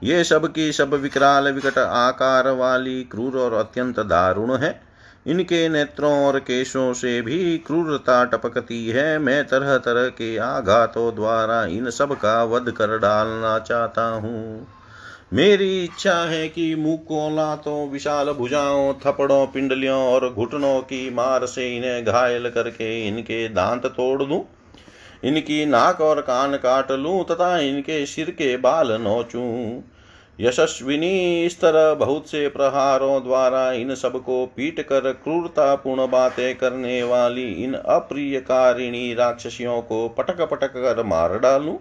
ये 0.02 0.24
सब 0.24 0.52
की 0.52 0.72
सब 0.72 0.94
विकराल 0.94 1.52
विकट 1.52 1.78
आकार 1.78 2.50
वाली 2.50 3.04
क्रूर 3.04 3.36
और 3.36 3.52
अत्यंत 3.52 4.00
दारुण 4.00 4.56
है। 4.56 4.80
इनके 5.26 5.68
नेत्रों 5.68 6.26
और 6.26 6.38
केशों 6.38 6.92
से 6.92 7.22
भी 7.22 7.58
क्रूरता 7.58 8.24
टपकती 8.24 8.88
है। 8.88 9.18
मैं 9.18 9.44
तरह 9.44 9.76
तरह 9.78 10.08
के 10.08 10.36
आघातों 10.36 11.14
द्वारा 11.14 11.64
इन 11.64 11.90
सब 11.90 12.12
का 12.12 12.44
वध 12.44 12.70
कर 12.70 12.98
डालना 12.98 13.58
चाहता 13.58 14.08
हूँ। 14.08 14.66
मेरी 15.32 15.84
इच्छा 15.84 16.14
है 16.14 16.48
कि 16.48 16.74
मुकों, 16.74 17.36
लातों, 17.36 17.90
विशाल 17.90 18.32
भुजाओं, 18.32 18.94
थपड़ों, 19.06 19.46
पिंडलियों 19.46 19.98
और 20.12 20.34
घुटनों 20.34 20.80
की 20.80 21.10
मार 21.14 21.46
से 21.46 21.76
इन्हें 21.76 22.04
घायल 22.04 22.50
करके 22.50 23.08
इनके 23.08 23.48
दांत 23.48 23.86
तोड़ 23.86 24.22
दूँ। 24.22 24.44
इनकी 25.24 25.66
नाक 25.66 26.00
और 26.00 26.20
कान 26.20 26.56
काट 26.56 26.90
लूँ 26.92 27.24
तथा 27.24 27.58
इनके 27.58 28.04
सिर 28.06 28.30
के 28.30 28.56
बाल 28.56 28.92
नोचूं। 28.92 29.80
यशस्विनी 30.40 31.46
इस 31.46 31.60
तरह 31.60 31.94
बहुत 31.94 32.28
से 32.30 32.48
प्रहारों 32.48 33.22
द्वारा 33.24 33.72
इन 33.72 33.94
सबको 33.94 34.46
पीट 34.46 34.80
कर 34.80 35.12
क्रूरतापूर्ण 35.12 36.06
बातें 36.06 36.54
करने 36.54 37.02
वाली 37.02 37.50
इन 37.64 37.74
अप्रियकारिणी 37.74 39.14
राक्षसियों 39.14 39.80
को 39.82 40.08
पटक 40.08 40.40
पटक 40.40 40.72
कर 40.76 41.02
मार 41.02 41.38
डालूं। 41.38 41.76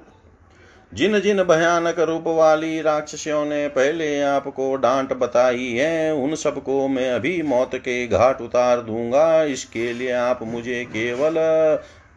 जिन 0.94 1.20
जिन 1.20 1.44
भयानक 1.44 2.00
रूप 2.00 2.28
वाली 2.28 2.82
राक्षसियों 2.82 3.46
ने 3.46 3.68
पहले 3.68 4.22
आपको 4.22 4.76
डांट 4.76 5.14
बताई 5.14 5.68
है, 5.68 6.14
उन 6.14 6.36
सबको 6.36 6.88
मैं 6.88 7.12
अभी 7.12 7.42
मौत 7.42 7.76
के 7.76 8.08
घाट 8.08 8.42
उतार 8.42 8.82
दूँगा। 8.82 9.44
इसके 9.44 9.94
लिए 9.94 10.12
आप 10.12 10.40
मुझे 10.44 10.84
केवल 10.86 11.38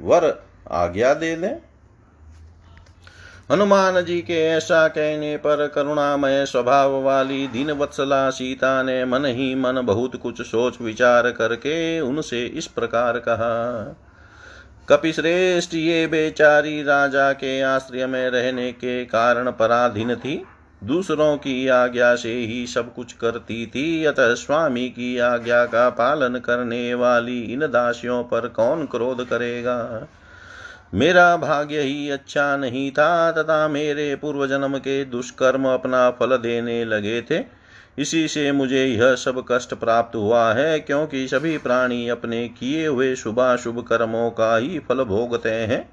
वर 0.01 0.29
आज्ञा 0.73 1.15
दे 1.15 1.35
दें। 1.37 1.57
हनुमान 3.51 4.01
जी 4.05 4.21
के 4.21 4.47
ऐसा 4.47 4.87
कहने 4.89 5.37
पर 5.37 5.67
करुणामय 5.67 6.45
स्वभाव 6.47 7.01
वाली 7.03 7.47
दीन 7.49 7.71
वत्सला 7.71 8.31
सीता 8.31 8.83
ने 8.83 9.05
मन 9.05 9.25
ही 9.25 9.55
मन 9.55 9.81
बहुत 9.85 10.17
कुछ 10.17 10.43
सोच 10.43 10.81
विचार 10.81 11.31
करके 11.31 12.01
उनसे 12.01 12.45
इस 12.47 12.67
प्रकार 12.67 13.19
कहा, 13.19 13.97
कपिश्रेष्ठ 14.89 15.75
ये 15.75 16.07
बेचारी 16.07 16.83
राजा 16.83 17.33
के 17.33 17.61
आश्रय 17.63 18.07
में 18.07 18.31
रहने 18.31 18.73
के 18.73 19.05
कारण 19.05 19.51
पराधीन 19.51 20.15
थी। 20.15 20.43
दूसरों 20.85 21.37
की 21.37 21.69
आज्ञा 21.69 22.15
से 22.15 22.33
ही 22.33 22.67
सब 22.67 22.95
कुछ 22.95 23.13
करती 23.13 23.67
थी। 23.67 24.05
अतः 24.05 24.35
स्वामी 24.35 24.89
की 24.89 25.19
आज्ञा 25.19 25.65
का 25.67 25.89
पालन 25.91 26.39
करने 26.39 26.95
वाली 26.95 27.41
इन 27.43 27.61
दासियों 27.61 28.23
पर 28.25 28.49
कौन 28.49 28.87
क्रोध 28.87 29.29
करेगा? 29.29 30.07
मेरा 30.95 31.37
भाग्य 31.37 31.81
ही 31.81 32.11
अच्छा 32.11 32.57
नहीं 32.57 32.91
था, 32.91 33.33
तथा 33.33 33.69
मेरे 33.69 34.17
पूर्व 34.17 34.47
जन्म 34.47 34.79
के 34.79 35.05
दुष्कर्म 35.05 35.69
अपना 35.69 36.11
फल 36.11 36.37
देने 36.37 36.85
लगे 36.85 37.23
थे। 37.23 37.61
इसी 37.99 38.29
से 38.29 38.53
मुझे 38.53 38.87
यह 38.87 39.15
सब 39.15 39.45
कष्ट 39.49 39.75
प्राप्त 39.75 40.17
हुआ 40.17 40.53
है, 40.53 40.81
क्योंकि 40.81 41.29
सभी 41.29 41.59
प्राणी 41.59 42.09
अपने 42.09 42.49
किए 42.49 42.87
हुए 42.87 43.15
शुभाशुभ 43.17 43.87
कर्मों 43.89 44.31
का 44.31 44.57
ही 44.57 44.79
फल 44.79 45.05
भोगते 45.05 45.51
हैं। 45.51 45.91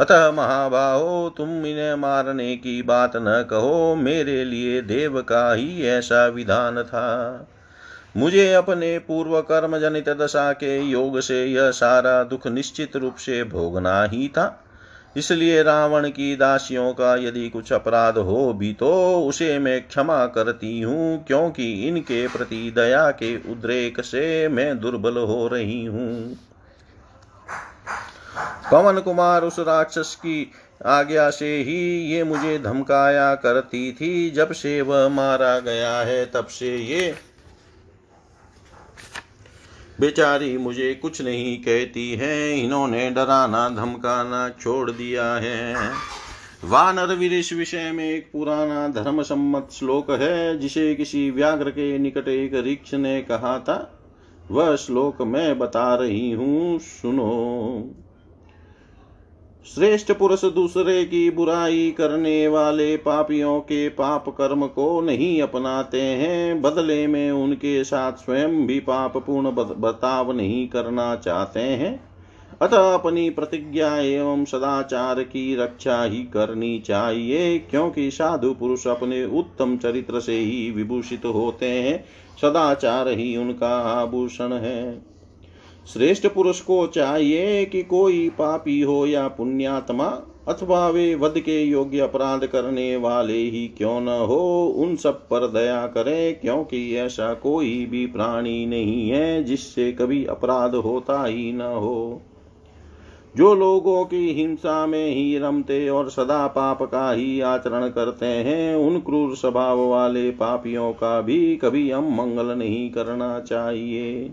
अतः 0.00 0.30
महाबाहो, 0.30 1.34
तुम 1.36 1.48
इन्हें 1.48 1.94
मारने 1.94 2.56
की 2.56 2.82
बात 2.82 3.12
न 3.16 3.46
कहो, 3.50 3.94
मेरे 3.94 4.44
लिए 4.44 4.82
देव 4.82 5.22
का 5.22 5.52
ही 5.52 5.82
ऐसा 5.82 6.26
विधान 6.26 6.82
था। 6.82 7.48
मुझे 8.16 8.52
अपने 8.54 8.98
पूर्व 8.98 9.40
कर्म 9.40 9.78
जनित 9.78 10.08
दशा 10.10 10.52
के 10.52 10.78
योग 10.80 11.20
से 11.20 11.44
यह 11.44 11.70
सारा 11.70 12.22
दुख 12.24 12.46
निश्चित 12.46 12.96
रूप 12.96 13.16
से 13.16 13.42
भोगना 13.44 14.02
ही 14.04 14.28
था। 14.28 14.58
इसलिए 15.16 15.62
रावण 15.62 16.08
की 16.08 16.34
दासियों 16.36 16.92
का 16.92 17.14
यदि 17.18 17.48
कुछ 17.48 17.72
अपराध 17.72 18.18
हो 18.18 18.52
भी 18.52 18.72
तो 18.72 18.92
उसे 19.22 19.58
मैं 19.58 19.80
क्षमा 19.82 20.24
करती 20.26 20.80
हूँ, 20.80 21.24
क्योंकि 21.24 21.72
इनके 21.88 22.26
प्रति 22.28 22.70
दया 22.76 23.10
के 23.12 23.36
उद्रेक 23.52 24.00
से 24.00 24.48
मैं 24.48 24.78
दुर्बल 24.80 25.18
हो 25.18 25.48
रही 25.48 25.84
हूँ। 25.84 26.36
पवन 28.70 29.00
कुमार 29.00 29.42
उस 29.42 29.58
राक्षस 29.58 30.14
की 30.16 30.50
आज्ञा 30.86 31.28
से 31.30 31.56
ही 31.58 31.80
ये 32.12 32.22
मुझे 32.24 32.58
धमकाया 32.58 33.34
करती 33.34 33.90
थी। 33.92 34.30
जब 34.30 34.52
से 34.52 34.80
वह 34.82 35.08
मारा 35.08 35.58
गया 35.58 35.92
है, 35.92 36.24
तब 36.26 36.46
से 36.46 36.76
ये 36.76 37.14
बेचारी 40.00 40.58
मुझे 40.58 40.94
कुछ 40.94 41.22
नहीं 41.22 41.58
कहती 41.58 42.12
है, 42.12 42.60
इन्होंने 42.60 43.10
डराना, 43.10 43.68
धमकाना 43.68 44.48
छोड़ 44.60 44.90
दिया 44.90 45.34
है। 45.34 45.92
वानर 46.64 47.14
वीर 47.14 47.32
इस 47.32 47.52
विषय 47.52 47.92
में 47.92 48.10
एक 48.10 48.30
पुराना 48.32 48.88
धर्म 48.88 49.22
सम्मत 49.22 49.68
श्लोक 49.72 50.10
है, 50.10 50.58
जिसे 50.58 50.94
किसी 50.94 51.30
व्याघ्र 51.30 51.70
के 51.70 51.98
निकट 51.98 52.28
एक 52.28 52.54
ऋक्ष 52.54 52.94
ने 52.94 53.22
कहा 53.22 53.58
था। 53.58 53.98
वह 54.50 54.76
श्लोक 54.76 55.22
मैं 55.22 55.58
बता 55.58 55.94
रही 55.94 56.30
हूँ, 56.30 56.78
सुनो। 56.78 57.94
श्रेष्ठ 59.66 60.12
पुरुष 60.12 60.44
दूसरे 60.44 61.04
की 61.04 61.30
बुराई 61.30 61.94
करने 61.98 62.48
वाले 62.48 62.96
पापियों 62.96 63.60
के 63.60 63.88
पाप 63.88 64.28
कर्म 64.28 64.66
को 64.66 65.00
नहीं 65.00 65.42
अपनाते 65.42 66.00
हैं। 66.00 66.62
बदले 66.62 67.06
में 67.06 67.30
उनके 67.30 67.84
साथ 67.84 68.12
स्वयं 68.12 68.66
भी 68.66 68.78
पाप 68.80 69.16
पूर्ण 69.16 69.50
बर्ताव 69.50 70.32
नहीं 70.32 70.68
करना 70.68 71.16
चाहते 71.16 71.60
हैं। 71.60 72.00
अतः 72.62 72.94
अपनी 72.94 73.30
प्रतिज्ञा 73.30 73.96
एवं 73.96 74.44
सदाचार 74.44 75.22
की 75.22 75.56
रक्षा 75.56 76.02
ही 76.02 76.22
करनी 76.22 76.78
चाहिए, 76.78 77.58
क्योंकि 77.58 78.10
साधु 78.10 78.54
पुरुष 78.54 78.86
अपने 78.86 79.24
उत्तम 79.24 79.76
चरित्र 79.76 80.20
से 80.20 80.38
ही 80.38 80.70
विभूषित 80.70 81.24
होते 81.24 81.66
हैं। 81.66 82.04
सदाचार 82.42 83.08
ही 83.08 83.36
उनका 83.36 83.74
आभूषण 84.00 84.52
है। 84.52 85.11
श्रेष्ठ 85.86 86.26
पुरुष 86.26 86.60
को 86.60 86.86
चाहिए 86.86 87.64
कि 87.64 87.82
कोई 87.82 88.28
पापी 88.28 88.80
हो 88.80 89.06
या 89.06 89.28
पुण्यात्मा, 89.28 90.06
अथवा 90.48 90.88
वे 90.88 91.14
वध 91.14 91.38
के 91.38 91.62
योग्य 91.62 92.00
अपराध 92.00 92.46
करने 92.46 92.96
वाले 92.96 93.38
ही 93.38 93.68
क्यों 93.68 94.00
न 94.00 94.08
हो, 94.08 94.66
उन 94.76 94.96
सब 94.96 95.28
पर 95.28 95.46
दया 95.46 95.86
करें, 95.86 96.40
क्योंकि 96.40 96.96
ऐसा 96.96 97.34
कोई 97.34 97.86
भी 97.86 98.06
प्राणी 98.06 98.66
नहीं 98.66 99.10
है 99.10 99.44
जिससे 99.44 99.92
कभी 99.92 100.24
अपराध 100.24 100.74
होता 100.74 101.24
ही 101.24 101.52
न 101.52 101.60
हो। 101.60 102.22
जो 103.36 103.54
लोगों 103.54 104.04
की 104.04 104.32
हिंसा 104.32 104.86
में 104.86 105.14
ही 105.14 105.38
रमते 105.38 105.88
और 105.88 106.10
सदा 106.10 106.46
पाप 106.46 106.82
का 106.82 107.12
ही 107.12 107.40
आचरण 107.40 107.88
करते 107.88 108.26
हैं, 108.26 108.76
उन 108.76 108.98
क्रूर 108.98 109.36
स्वभाव 109.36 109.80
वाले 109.80 110.30
पापियों 110.30 110.92
का 110.92 111.20
भी 111.20 111.56
कभी 111.56 111.90
हम 111.90 112.14
मंगल 112.14 112.46
नहीं 112.46 112.90
करना 112.90 113.40
चाहिए। 113.40 114.32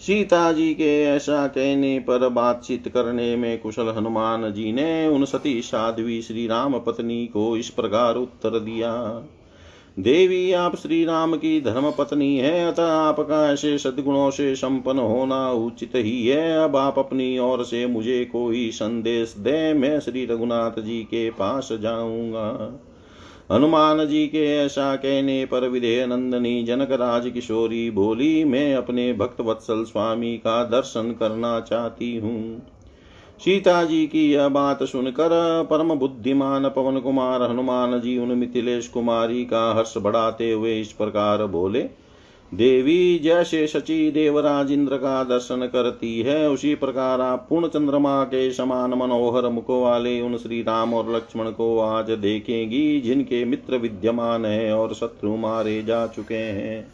सीता 0.00 0.52
जी 0.52 0.74
के 0.74 1.02
ऐसा 1.02 1.46
कहने 1.46 1.98
पर 1.98 2.28
बातचीत 2.28 2.88
करने 2.88 3.36
में 3.36 3.58
कुशल 3.58 3.88
हनुमान 3.88 4.52
जी 4.52 4.72
ने 4.72 5.08
उन 5.08 5.24
सती 5.24 5.62
साध्वी 5.62 6.22
श्री 6.22 6.46
राम 6.46 6.78
पत्नी 6.78 7.26
को 7.26 7.56
इस 7.56 7.70
प्रकार 7.70 8.16
उत्तर 8.16 8.60
दिया। 8.60 8.92
देवी, 9.98 10.52
आप 10.52 10.76
श्री 10.76 11.04
राम 11.04 11.36
की 11.36 11.60
धर्म 11.60 11.90
पत्नी 11.90 12.36
है, 12.36 12.72
अतः 12.72 12.86
आपका 12.86 13.52
ऐसे 13.52 13.78
सदगुणों 13.78 14.30
से 14.30 14.54
संपन्न 14.56 14.98
होना 14.98 15.52
उचित 15.52 15.92
ही 15.94 16.26
है। 16.26 16.64
अब 16.64 16.76
आप 16.76 16.98
अपनी 16.98 17.38
ओर 17.38 17.64
से 17.64 17.86
मुझे 17.86 18.24
कोई 18.24 18.70
संदेश 18.70 19.34
दे, 19.38 19.74
मैं 19.74 20.00
श्री 20.00 20.26
रघुनाथ 20.26 20.80
जी 20.80 21.02
के 21.02 21.30
पास 21.30 21.68
जाऊँगा। 21.72 22.80
हनुमान 23.52 24.06
जी 24.06 24.26
के 24.26 24.44
ऐसा 24.56 24.94
कहने 24.96 25.44
पर 25.44 25.68
विधेय 25.68 26.06
नंदनी 26.06 26.62
जनक 26.64 26.92
राज 26.92 27.30
किशोरी 27.30 27.90
बोली, 27.90 28.44
मैं 28.44 28.74
अपने 28.74 29.12
भक्त 29.12 29.40
वत्सल 29.40 29.84
स्वामी 29.84 30.36
का 30.36 30.62
दर्शन 30.64 31.12
करना 31.12 31.60
चाहती 31.60 32.16
हूँ। 32.16 32.62
सीता 33.38 33.84
जी 33.84 34.06
की 34.06 34.32
यह 34.32 34.48
बात 34.48 34.82
सुनकर 34.82 35.30
परम 35.70 35.94
बुद्धिमान 35.94 36.68
पवन 36.68 36.98
कुमार 37.00 37.42
हनुमान 37.42 38.00
जी 38.00 38.16
उन 38.18 38.28
मिथिलेश 38.28 38.88
कुमारी 38.88 39.44
का 39.44 39.72
हर्ष 39.74 39.96
बढ़ाते 39.98 40.50
हुए 40.52 40.80
इस 40.80 40.92
प्रकार 40.92 41.46
बोले 41.46 41.82
देवी 42.54 43.18
जैसे 43.18 43.66
शची 43.66 44.10
देवराज 44.10 44.70
इंद्र 44.72 44.96
का 44.96 45.22
दर्शन 45.24 45.66
करती 45.66 46.20
है, 46.20 46.48
उसी 46.50 46.74
प्रकार 46.74 47.20
आप 47.20 47.46
पूर्ण 47.50 47.68
चंद्रमा 47.68 48.22
के 48.24 48.50
समान 48.52 48.90
मनोहर 48.90 49.48
मुख 49.48 49.70
वाले 49.70 50.20
उन 50.20 50.36
श्री 50.36 50.60
राम 50.62 50.94
और 50.94 51.14
लक्ष्मण 51.16 51.50
को 51.50 51.78
आज 51.78 52.10
देखेंगी, 52.10 53.00
जिनके 53.00 53.44
मित्र 53.44 53.76
विद्यमान 53.76 54.44
है 54.44 54.72
और 54.74 54.94
शत्रु 54.94 55.36
मारे 55.36 55.82
जा 55.82 56.06
चुके 56.06 56.34
हैं। 56.34 56.86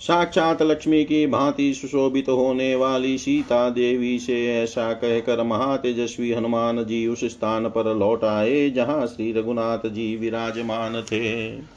साक्षात 0.00 0.62
लक्ष्मी 0.62 1.04
की 1.04 1.26
भांति 1.26 1.72
सुशोभित 1.74 2.28
होने 2.28 2.74
वाली 2.74 3.16
सीता 3.18 3.68
देवी 3.70 4.18
से 4.18 4.34
ऐसा 4.54 4.92
कहकर 4.92 5.42
महातेजस्वी 5.42 6.32
हनुमान 6.32 6.84
जी 6.84 7.06
उस 7.06 7.24
स्थान 7.24 7.68
पर 7.68 7.94
लौट 7.96 8.24
आए, 8.24 8.70
जहाँ 8.70 9.06
श्री 9.06 9.32
रघुनाथ 9.32 9.88
जी 9.88 10.16
विराजमान 10.16 11.02
थे। 11.02 11.76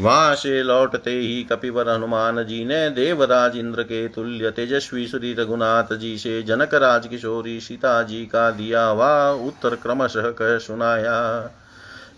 वहाँ 0.00 0.34
से 0.34 0.62
लौटते 0.62 1.10
ही 1.10 1.44
कपिवर 1.44 1.88
हनुमान 1.88 2.44
जी 2.44 2.64
ने 2.64 2.90
देवराज 2.90 3.56
इंद्र 3.56 3.82
के 3.82 4.08
तुल्य 4.08 4.50
तेजस्वी 4.50 5.06
श्री 5.06 5.34
रघुनाथ 5.34 5.94
जी 5.96 6.18
से 6.18 6.42
जनक 6.42 6.74
राज 6.74 7.06
किशोरी 7.06 7.60
सीता 7.60 8.02
जी 8.02 8.26
का 8.26 8.50
दिया 8.50 8.84
हुआ 8.84 9.30
उत्तर 9.30 9.74
क्रमशः 9.74 10.30
कह 10.30 10.58
सुनाया। 10.58 11.50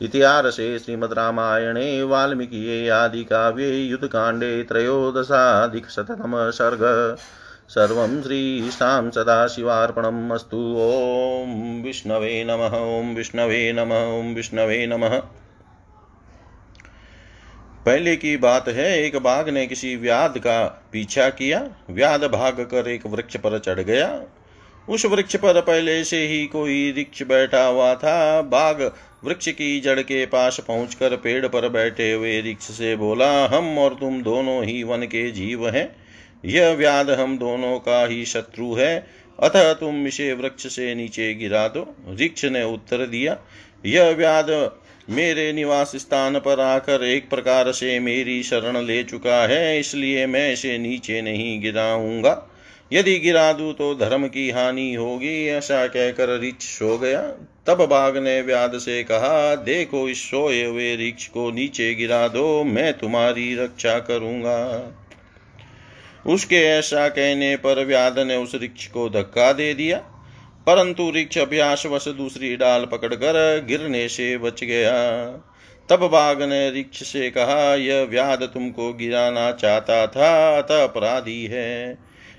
इतिहासे 0.03 0.79
श्रीमद् 0.79 1.12
रामायणे 1.12 2.03
वाल्मीकि 2.03 2.88
आदि 2.88 3.25
काव्ये 3.25 3.85
युद्धकाण्डे 3.85 4.62
त्रयोदशाधिकशततम 4.62 6.51
सर्ग। 6.51 7.16
सर्वं 7.69 8.23
श्रीशां 8.23 9.11
सदाशिवार्पणम् 9.11 10.33
अस्तु। 10.33 10.77
ॐ 10.79 11.83
विष्णवे 11.85 12.45
नमः, 12.45 13.01
ॐ 13.01 13.14
विष्णवे 13.14 13.73
नमः, 13.73 14.21
ॐ 14.21 14.35
विष्णवे 14.35 14.87
नमः। 14.87 15.23
पहले 17.87 18.16
की 18.16 18.37
बात 18.37 18.69
है, 18.69 19.03
एक 19.03 19.16
बाघ 19.16 19.49
ने 19.49 19.66
किसी 19.66 19.95
व्याध 19.97 20.38
का 20.38 20.88
पीछा 20.93 21.29
किया, 21.29 21.69
व्याध 21.90 22.25
भाग 22.25 22.61
कर 22.61 22.88
एक 22.88 23.07
वृक्ष 23.07 23.37
पर 23.37 23.59
चढ़ 23.59 23.81
गया। 23.81 24.23
उस 24.88 25.05
वृक्ष 25.07 25.37
पर 25.37 25.61
पहले 25.61 26.05
से 26.05 26.27
ही 26.27 26.47
कोई 26.47 26.93
वृक्ष 26.93 27.23
बैठा 27.23 27.64
हुआ 27.64 27.95
था। 27.95 28.43
बाघ 28.43 28.83
वृक्ष 29.25 29.49
की 29.49 29.81
जड़ 29.81 30.01
के 30.01 30.27
पास 30.27 30.61
पहुंचकर 30.61 31.16
पेड़ 31.16 31.47
पर 31.47 31.69
बैठे 31.69 32.12
हुए 32.12 32.40
वृक्ष 32.43 32.64
से 32.64 32.97
बोला, 32.97 33.47
हम 33.47 33.79
और 33.79 33.95
तुम 33.95 34.23
दोनों 34.23 34.64
ही 34.64 34.83
वन 34.83 35.03
के 35.03 35.31
जीव 35.31 35.69
हैं। 35.69 35.97
यह 36.45 36.71
व्याध 36.71 37.11
हम 37.11 37.38
दोनों 37.38 37.79
का 37.79 38.07
ही 38.07 38.25
शत्रु 38.25 38.75
है। 38.75 39.07
अतः 39.40 39.73
तुम 39.73 40.07
इसे 40.07 40.33
वृक्ष 40.33 40.66
से 40.66 40.95
नीचे 40.95 41.35
गिरा 41.35 41.69
दो। 41.69 41.97
वृक्ष 42.07 42.45
ने 42.45 42.62
उत्तर 42.64 43.07
दिया, 43.07 43.38
यह 43.87 44.11
व्याध 44.11 44.51
मेरे 45.11 45.53
निवास 45.53 45.92
स्थान 45.96 46.38
पर 46.38 46.61
आकर 46.61 47.05
एक 47.05 47.29
प्रकार 47.31 47.70
से 47.73 47.99
मेरी 48.01 48.42
शरण 48.42 48.77
ले 48.79 49.03
चुका 49.05 49.46
है, 49.46 49.79
इसलिए 49.81 50.27
मैं 50.27 50.53
इसे 50.53 50.77
नीचे 50.79 51.23
नहीं 51.23 51.61
गिराऊँगा। 51.61 52.46
यदि 52.92 53.18
गिरा 53.18 53.53
दूँ 53.53 53.73
तो 53.73 53.94
धर्म 53.94 54.27
की 54.27 54.49
हानि 54.51 54.92
होगी, 54.94 55.46
ऐसा 55.46 55.87
कहकर 55.87 56.38
रिक्ष 56.40 56.66
सो 56.68 56.96
गया। 56.99 57.20
तब 57.66 57.85
बाघ 57.87 58.16
ने 58.16 58.40
व्याध 58.42 58.79
से 58.79 59.03
कहा, 59.03 59.55
देखो 59.55 60.09
इस 60.09 60.23
सोए 60.23 60.64
हुए 60.64 60.94
रिक्ष 60.96 61.27
को 61.27 61.51
नीचे 61.51 61.94
गिरा 61.94 62.27
दो, 62.29 62.64
मैं 62.64 62.92
तुम्हारी 62.92 63.55
रक्षा 63.55 63.99
करूँगा। 63.99 64.96
उसके 66.27 66.57
ऐसा 66.57 67.09
कहने 67.09 67.55
पर 67.57 67.85
व्याध 67.85 68.18
ने 68.18 68.37
उस 68.37 68.55
रिक्ष 68.55 68.87
को 68.87 69.09
धक्का 69.09 69.53
दे 69.53 69.73
दिया। 69.75 70.03
परंतु 70.66 71.03
वृक्ष 71.03 71.38
अभ्यासवश 71.38 72.09
दूसरी 72.09 72.57
डाल 72.57 72.85
पकड़कर 72.85 73.64
गिरने 73.68 74.09
से 74.09 74.38
बच 74.38 74.64
गया। 74.64 75.27
तब 75.88 76.01
बाघ 76.01 76.42
ने 76.42 76.70
वृक्ष 76.70 77.03
से 77.03 77.31
कहा, 77.31 77.75
यह 77.75 78.03
व्याध 78.03 78.42
तुमको 78.42 78.92
गिराना 78.92 79.53
चाहता 79.53 80.07
था, 80.07 80.59
अतः 80.59 80.85
अपराधी 80.85 81.44
है। 81.44 81.99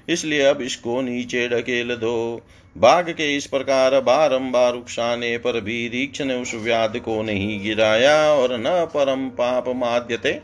इसलिए 0.10 0.42
अब 0.42 0.62
इसको 0.62 1.02
नीचे 1.02 1.48
ढकेल 1.50 1.96
दो। 1.96 2.42
बाघ 2.78 3.10
के 3.10 3.36
इस 3.36 3.48
प्रकार 3.48 4.00
बारंबार 4.00 4.74
उकसाने 4.74 5.38
पर 5.38 5.62
भी 5.62 5.88
रीक्ष 5.88 6.22
ने 6.22 6.36
उस 6.36 6.52
व्याध 6.56 6.98
को 6.98 7.22
नहीं 7.22 7.64
गिराया 7.64 8.34
और 8.34 8.58
न 8.58 8.64
परम 8.68 9.30
पाप 9.30 9.68
माध्यते। 9.68 10.42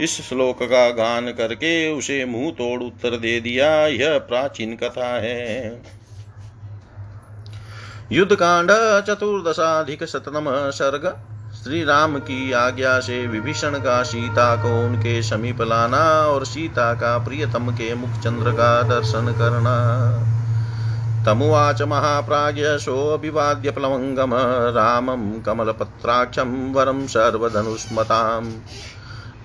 इस 0.00 0.28
श्लोक 0.28 0.62
का 0.62 0.90
गान 0.90 1.32
करके 1.32 1.88
उसे 1.88 2.24
मुँह 2.24 2.50
तोड़ 2.50 2.82
उत्तर 2.82 3.10
दे 3.10 3.40
दिया, 3.40 3.86
यह 3.86 4.18
प्राचीन 4.18 4.76
कथा 4.76 5.20
है। 5.20 5.82
युद्ध 8.12 8.34
कांड 8.34 8.70
चतुर्दशाधिक 9.06 10.04
शतम 10.04 10.70
सर्ग। 10.70 11.04
श्री 11.54 11.84
राम 11.84 12.18
की 12.18 12.52
आज्ञा 12.52 13.00
से 13.00 13.26
विभीषण 13.26 13.70
का 13.70 14.02
सीता 14.02 14.56
को 14.56 14.86
उनके 14.86 15.22
समीप 15.22 15.62
लाना 15.62 16.26
और 16.26 16.44
सीता 16.46 16.94
का 16.94 17.18
प्रियतम 17.18 17.70
के 17.70 17.94
मुख 17.94 18.10
चंद्र 18.10 18.50
का 18.50 18.82
दर्शन 18.82 19.34
करना। 19.38 19.74
तमुवाच 21.26 21.82
महाप्राज्य 21.82 22.78
सोऽभिवाद्य 22.78 23.70
प्लवङ्गम 23.70 24.30
रामं 24.74 25.40
कमलपत्राक्षं 25.42 26.72
वरं 26.72 27.06
सर्वधनुष्मताम्। 27.06 28.52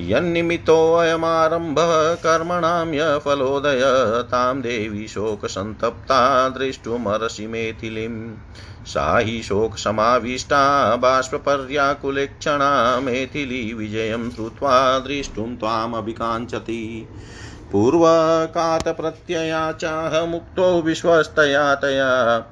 यन्निमित्तोऽयमारम्भः 0.02 2.16
कर्मणां 2.16 2.94
य 2.94 3.20
फलोदय 3.20 3.82
तां 4.32 4.62
देवी 4.62 5.08
शोकसन्तप्ता 5.08 6.50
द्रष्टुमर्षि 6.50 7.48
मेथिलीं। 7.48 8.36
सा 8.86 9.20
हि 9.20 9.44
शोकसमाविष्टा 9.44 10.96
बाष्पर्याकुलेक्षणा 10.96 13.00
मेथिली 13.00 13.74
विजयं 13.74 14.30
श्रुत्वा 14.30 15.00
द्रष्टुं 15.00 15.56
त्वामभिकाञ्चति। 15.56 17.08
पूर्वकातप्रत्यया 17.72 19.72
चाह 19.72 20.26
मुक्तो 20.26 20.82
विश्वस्तया 20.82 21.76
तया। 21.76 22.46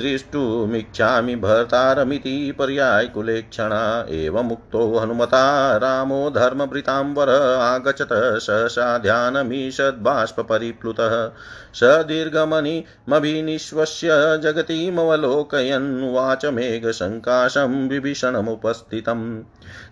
दृष्टुमिच्छामि 0.00 1.36
भर्तारमिति 1.36 2.54
पर्यायकुलेक्षणा 2.58 4.06
एवमुक्तो 4.10 4.98
हनुमता 4.98 5.76
रामो 5.76 6.30
धर्मभृताम्बर 6.30 7.60
आगच्छत 7.60 8.08
सहसा 8.12 8.98
ध्यानमीषद्बाष्परिप्लुतः 8.98 11.30
स 11.74 12.04
दीर्घमणिमभिनिश्वस्य 12.08 14.40
जगतीमवलोकयन् 14.42 16.14
वाच 16.14 16.46
मेघसङ्काशं 16.46 17.88
विभीषणमुपस्थितम्। 17.88 19.42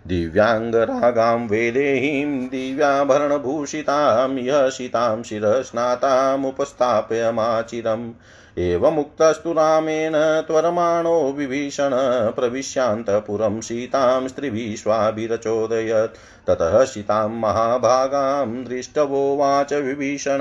दिव्याङ्गरागां 0.06 1.48
वेदेहीं 1.48 2.48
दिव्याभरणभूषितां 2.48 4.38
यशितां 4.38 5.22
शिरस्नातामुपस्थाप्यमाचिरम् 5.22 8.12
एवमुक्तस्तु 8.58 9.52
रामेण 9.52 10.46
त्वरमाणो 10.46 11.32
विभीषण 11.32 11.90
प्रविश्यान्तपुरं 12.30 13.60
सीतां 13.60 14.28
स्त्रिभिश्वाभिरचोदयत् 14.28 16.46
ततः 16.46 16.84
सीतां 16.84 17.28
महाभागां 17.28 18.64
दृष्टवोवाच 18.64 19.72
विभीषण। 19.72 20.38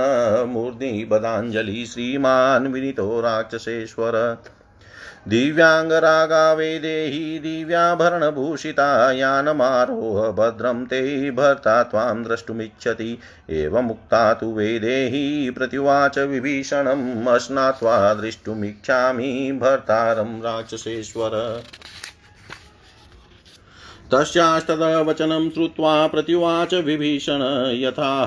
मूर्ध्नि 0.50 1.08
बदाञ्जलि 1.12 1.86
श्रीमान् 1.86 2.68
विनितो 2.68 3.22
राक्षसेश्वर। 3.22 4.38
दिव्याङ्गरागावेदेहि 5.28 7.40
दिव्याभरणभूषिता 7.40 9.12
यानमारोह 9.12 10.32
भद्रं 10.32 10.86
ते 10.86 11.32
भर्ता 11.32 11.84
त्वां 11.84 12.24
द्रष्टुमिच्छति। 12.24 13.20
एवमुक्ता 13.50 14.34
तु 14.34 14.46
वेदेहि 14.46 15.54
प्रत्युवाच 15.58 16.20
विभीषणम् 16.20 17.28
अश्नात्वा 17.28 18.14
द्रष्टुमिच्छामि 18.14 19.60
भर्तारं 19.62 20.42
राक्षसेश्वर। 20.42 21.64
तस्यास्तदवचनं 24.14 25.50
श्रुत्वा 25.50 26.08
प्रत्युवाच 26.08 26.74
विभीषण 26.74 27.70
यथा 27.74 28.26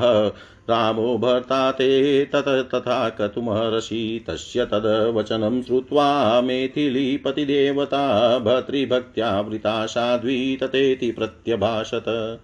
रामो 0.71 1.19
भर्ता 1.19 1.71
ते 1.71 2.25
तत 2.25 2.69
तथा 2.75 3.09
कतुमहर्षि 3.09 4.25
तस्य 4.29 4.65
तद्वचनं 4.65 5.63
श्रुत्वा 5.63 6.41
मेथिलीपतिदेवता 6.41 8.39
भर्तृभक्त्या 8.39 9.41
वृता 9.41 9.87
साध्वी 9.87 10.57
ततेति 10.57 11.11
प्रत्यभाषत। 11.11 12.39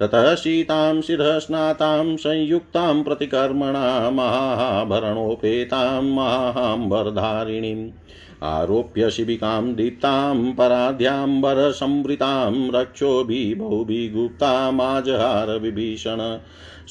ततः 0.00 0.34
सीतां 0.34 1.00
शिरस्नातां 1.00 2.16
संयुक्तां 2.16 3.02
प्रतिकर्मणा 3.02 4.10
महाभरणोपेतां 4.10 6.02
महाम्बरधारिणीम् 6.02 7.90
आरोप्य 8.42 9.10
शिबिकां 9.10 9.74
दीप्तां 9.74 10.52
पराध्याम्बरसंवृतां 10.52 12.70
रक्षोभिभौभिगुप्तामाजहार 12.74 15.58
विभीषण 15.58 16.38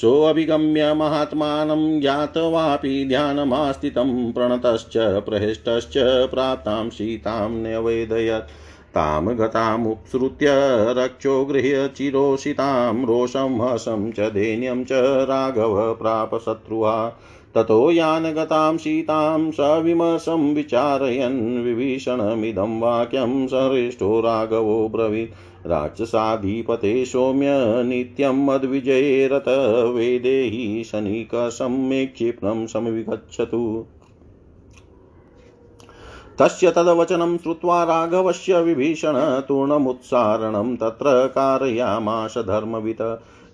सोऽभिगम्य 0.01 0.93
महात्मानं 0.93 2.01
ज्ञातवापि 2.01 3.05
ध्यानमास्थितं 3.07 4.31
प्रणतश्च, 4.31 4.97
प्रहृष्टश्च, 4.97 5.93
प्राप्तां 6.29 6.89
सीतां 6.89 7.49
न्यवेदयत्। 7.49 8.49
तां 8.95 9.37
गतामुत्सृत्य 9.37 10.47
रक्षो 10.89 11.45
गृह्य 11.45 11.89
चिरोषितां 11.95 13.05
रोषं, 13.05 13.69
हसं 13.69 14.11
च, 14.11 14.19
दैन्यं 14.19 14.83
च, 14.83 14.89
राघव 15.29 15.93
प्राप 15.93 16.35
शत्रुहा 16.35 17.19
ततो 17.55 17.91
यानगतां 17.91 18.77
सीतां 18.77 19.51
सविमर्शं 19.51 20.53
विचारयन्, 20.53 21.63
विभीषणमिदं 21.63 22.79
वाक्यं 22.79 23.47
सहृष्टो 23.47 24.19
राघवो 24.19 24.89
ब्रवीत्। 24.89 25.31
राक्षसाधिपते 25.65 27.05
सौम्य 27.05 27.47
नित्यं 27.83 28.45
मद्विजये 28.45 29.27
रत 29.27 29.45
वेदेहि 29.95 30.83
शनिकसं 30.83 31.89
मे 31.89 32.05
क्षिप्नं 32.05 32.67
समविगच्छतु। 32.67 33.85
तस्य 36.39 36.71
तद्वचनं 36.71 37.37
श्रुत्वा 37.37 37.83
राघवस्य 37.83 38.61
विभीषण 38.61 39.39
तूर्णमुत्सारणं 39.39 40.75
तत्र 40.75 41.27
कारयामाश 41.27 42.37
धर्मवित् 42.37 43.01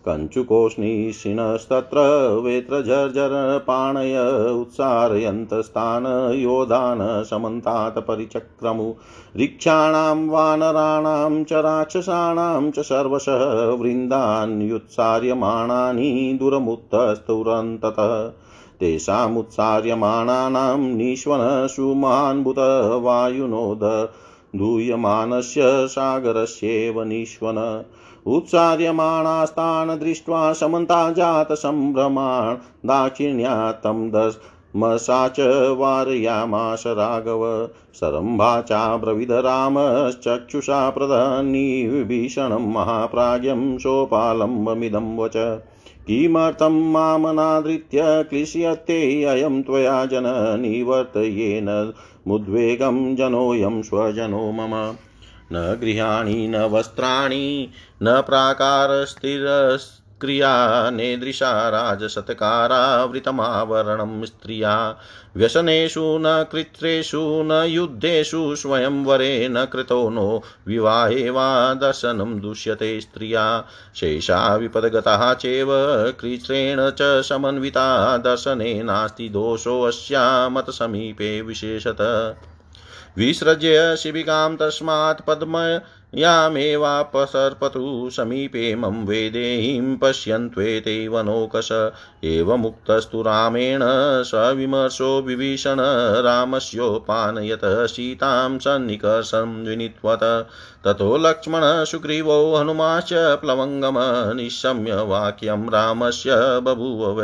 कञ्चुकोष्णीषिणस्तत्र 0.08 1.98
वेत्रझर्झरपाणय 2.44 4.52
उत्सारयन्तस्तान् 4.52 6.34
योधान् 6.34 7.24
समन्तात् 7.24 8.00
परिचक्रमु 8.00 8.94
ऋक्षाणां 9.42 10.28
वानराणां 10.28 11.44
च 11.44 11.54
राक्षसाणां 11.54 12.72
च 12.72 12.80
सर्वशः 12.80 13.70
वृन्दान्युत्सार्यमाणानि 13.70 16.38
दुरमुत्तस्तुरन्ततः। 16.40 18.32
तेषामुत्सार्यमाणानां 18.80 20.80
निष्वनसुमान्भुत 20.80 23.00
वायुनोद। 23.02 24.10
धूयमानस्य 24.56 25.88
सागरस्येव 25.88 27.04
निष्वन 27.04 27.84
उत्सार्यमाणास्तान् 28.26 30.00
दृष्ट्वा 30.00 30.54
समन्ता 30.54 31.12
जातसम्भ्रमान् 31.12 32.88
दाक्षिण्यात्तं 32.88 34.10
दमसा 34.10 35.28
च 35.28 35.40
वारयामाश 35.78 36.84
राघव 36.88 37.70
सरम्भा 37.94 38.62
चाब्रविद 38.62 39.32
रामश्चक्षुषा 39.32 40.90
प्रधन्निभीषणं 40.90 42.74
महाप्राज्ञं 42.74 43.78
सोपालम्बमिदं 43.78 45.18
वच। 45.18 45.34
किमर्थं 46.08 46.92
मामनादृत्य 46.92 48.02
क्लिश्यते 48.04 49.24
अयं 49.24 49.64
त्वया 49.64 50.06
जननिवर्तयेन? 50.06 51.94
मुद्वेगं 52.28 53.16
जनोऽयं 53.16 53.82
स्वजनो 53.82 54.52
मम। 54.52 54.96
न 55.52 55.78
गृहाणि, 55.82 56.48
न 56.48 56.56
वस्त्राणि, 56.56 57.70
न 58.04 58.22
प्राकारस्थिरक्रिया, 58.22 60.90
नेदृशा 60.90 61.70
राजसत्कारावृतमावरणं 61.70 64.26
स्त्रिया। 64.26 64.98
व्यसनेषु 65.38 66.18
न 66.22 66.46
कृत्रेषु, 66.52 67.22
न 67.22 67.52
युद्धेषु 67.52 68.56
स्वयंवरे 68.56 69.50
न 69.50 69.66
कृतो 69.66 70.10
नो 70.10 70.44
विवाहे 70.68 71.30
वा 71.30 71.74
दर्शनं 71.74 72.40
दुष्यते 72.40 73.02
स्त्रिया। 73.02 73.66
शेषा 73.96 74.56
विपदगतः 74.56 75.34
चेव 75.34 75.68
कृत्रेण 76.20 76.78
च 76.82 76.98
समन्विता। 77.02 78.18
दर्शने 78.18 78.84
नास्ति 78.84 79.30
दोषोऽस्या 79.30 80.50
मतसमीपे 80.50 81.42
विशेषत। 81.42 82.36
विसृज्य 83.18 83.98
शिबिकां 83.98 84.56
तस्मात् 84.56 85.28
पद्मयामेवापसर्पतु 85.28 88.10
समीपे 88.14 88.76
मम 88.76 89.06
वेदेहीं 89.06 89.98
पश्यन्त्वेते 89.98 91.08
वनोकश। 91.08 91.92
एवमुक्तस्तु 92.24 93.22
रामेण 93.22 93.80
सविमर्शो 94.24 95.22
विभीषण 95.22 95.78
रामस्योपानयत 96.22 97.62
सीतां 97.66 98.60
सन्निकर्षं 98.60 99.66
विनित्वत। 99.66 100.48
ततो 100.86 101.18
लक्ष्मण 101.18 101.62
सुग्रीवो 101.64 102.56
हनुमाश्च 102.56 103.10
प्लवङ्गम 103.14 103.96
निशम्य 104.36 104.96
वाक्यं 104.96 105.70
रामस्य 105.70 106.60
बभूव 106.60 107.22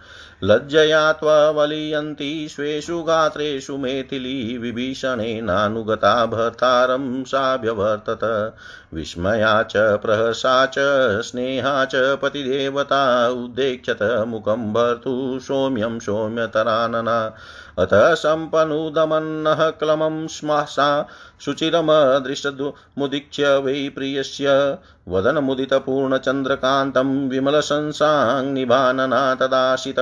लज्जया 0.44 1.12
त्ववलीयन्ति 1.12 2.48
स्वेषु 2.50 3.02
गात्रेषु 3.02 3.76
मेथिली 3.76 4.58
विभीषणेनानुगता 4.58 6.26
भर्तारं 6.26 7.24
साभ्यवर्तत। 7.24 8.54
विस्मया 8.94 9.62
च 9.62 9.72
प्रहसा 9.76 10.66
च 10.66 10.74
स्नेहा 11.22 11.84
च 11.84 11.90
पतिदेवता 11.94 13.28
उद्देक्षत 13.28 14.24
मुखं 14.28 14.72
भर्तु 14.72 15.38
सौम्यं 15.42 15.98
सौम्यतरानना। 15.98 17.34
अथ 17.78 18.14
सम्पनुदमन्नः 18.14 19.70
क्लमं 19.70 20.26
स्मसा 20.26 21.08
शुचिरमदृशमुदीक्ष्य 21.40 23.58
वै 23.58 23.88
प्रियस्य 23.88 24.78
वदनमुदितपूर्णचन्द्रकान्तं 25.08 27.28
विमलशंसाङ्निभानना 27.28 29.34
तदाशित 29.34 29.96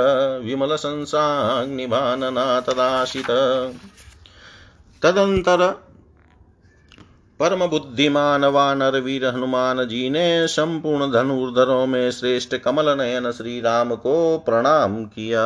विमलशंसाङ्निभानना 0.45 2.61
तदाशित 2.61 3.27
तदन्तर 5.03 5.75
परम 7.41 7.67
बुद्धिमान 7.67 8.45
वानर 8.45 9.01
वीर 9.01 9.27
हनुमान 9.27 9.89
जी 9.89 10.11
ने 10.11 10.49
संपूर्ण 10.49 11.13
धनुर्धरों 11.13 11.87
में 11.87 12.11
श्रेष्ठ 12.11 12.57
कमल 12.57 12.99
नयन 12.99 13.33
श्री 13.33 13.61
राम 13.61 13.95
को 13.95 14.39
प्रणाम 14.39 15.05
किया। 15.05 15.43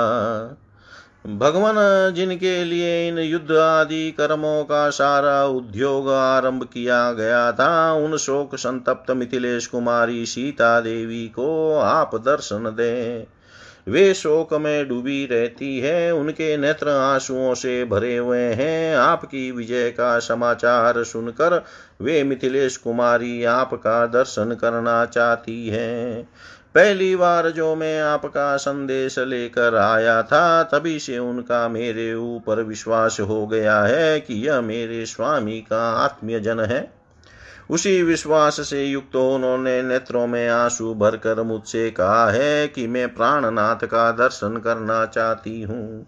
भगवान 1.26 1.74
जिनके 2.14 2.64
लिए 2.64 3.08
इन 3.08 3.18
युद्ध 3.18 3.52
आदि 3.52 4.10
कर्मों 4.10 4.64
का 4.64 4.90
सारा 4.90 5.44
उद्योग 5.44 6.10
आरंभ 6.10 6.64
किया 6.64 7.12
गया 7.12 7.52
था, 7.52 7.92
उन 7.92 8.16
शोक 8.16 8.54
संतप्त 8.54 9.10
मिथिलेश 9.10 9.66
कुमारी 9.66 10.26
सीता 10.26 10.80
देवी 10.80 11.28
को 11.28 11.78
आप 11.78 12.14
दर्शन 12.14 12.64
दें। 12.64 13.26
वे 13.88 14.14
शोक 14.14 14.54
में 14.54 14.88
डूबी 14.88 15.26
रहती 15.26 15.78
है, 15.78 16.14
उनके 16.14 16.56
नेत्र 16.56 16.88
आंसुओं 16.88 17.54
से 17.54 17.84
भरे 17.84 18.16
हुए 18.16 18.42
हैं। 18.42 18.96
आपकी 18.96 19.50
विजय 19.50 19.90
का 19.90 20.18
समाचार 20.18 21.04
सुनकर 21.04 21.64
वे 22.00 22.24
मिथिलेश 22.24 22.76
कुमारी 22.76 23.44
आपका 23.44 24.06
दर्शन 24.06 24.56
करना 24.60 25.04
चाहती 25.04 25.68
हैं। 25.68 26.28
पहली 26.74 27.16
बार 27.16 27.50
जो 27.50 27.74
मैं 27.74 28.00
आपका 28.00 28.56
संदेश 28.56 29.18
लेकर 29.18 29.74
आया 29.76 30.22
था, 30.22 30.62
तभी 30.62 30.98
से 30.98 31.18
उनका 31.18 31.68
मेरे 31.68 32.14
ऊपर 32.14 32.62
विश्वास 32.62 33.20
हो 33.20 33.46
गया 33.46 33.80
है 33.80 34.20
कि 34.20 34.48
यह 34.48 34.60
मेरे 34.60 35.06
स्वामी 35.06 35.60
का 35.60 35.90
आत्मीय 35.90 36.40
जन 36.40 36.60
है। 36.60 36.92
उसी 37.70 38.02
विश्वास 38.02 38.60
से 38.60 38.84
युक्त 38.84 39.16
उन्होंने 39.16 39.82
नेत्रों 39.82 40.26
में 40.26 40.48
आँसू 40.48 40.94
भरकर 40.94 41.42
मुझसे 41.42 41.90
कहा 41.90 42.30
है 42.30 42.68
कि 42.68 42.86
मैं 42.86 43.14
प्राणनाथ 43.14 43.86
का 43.86 44.12
दर्शन 44.12 44.56
करना 44.56 45.06
चाहती 45.06 45.62
हूँ। 45.62 46.06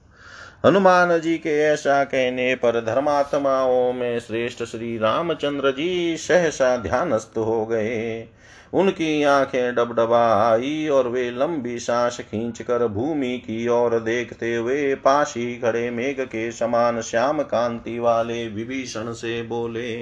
हनुमान 0.66 1.20
जी 1.20 1.38
के 1.38 1.62
ऐसा 1.62 2.04
कहने 2.04 2.54
पर 2.54 2.80
धर्मात्माओं 2.80 3.92
में 3.92 4.20
श्रेष्ठ 4.20 4.64
श्री 4.64 4.98
रामचंद्र 4.98 5.70
जी 5.70 6.16
सहसा 6.16 6.76
ध्यानस्थ 6.76 7.38
हो 7.38 7.66
गए। 7.66 8.28
उनकी 8.76 9.22
आँखें 9.22 9.74
डबडबा 9.74 10.24
आई 10.42 10.88
और 10.88 11.08
वे 11.08 11.30
लंबी 11.30 11.78
सांस 11.78 12.18
खींचकर 12.20 12.86
भूमि 12.88 13.36
की 13.38 13.66
ओर 13.68 13.98
देखते 14.00 14.54
हुए 14.54 14.94
पास 14.94 15.34
ही 15.36 15.54
खड़े 15.56 15.90
मेघ 15.90 16.20
के 16.20 16.50
समान 16.52 17.00
श्याम 17.00 17.42
कांति 17.42 17.98
वाले 17.98 18.46
विभीषण 18.48 19.12
से 19.12 19.42
बोले, 19.42 19.96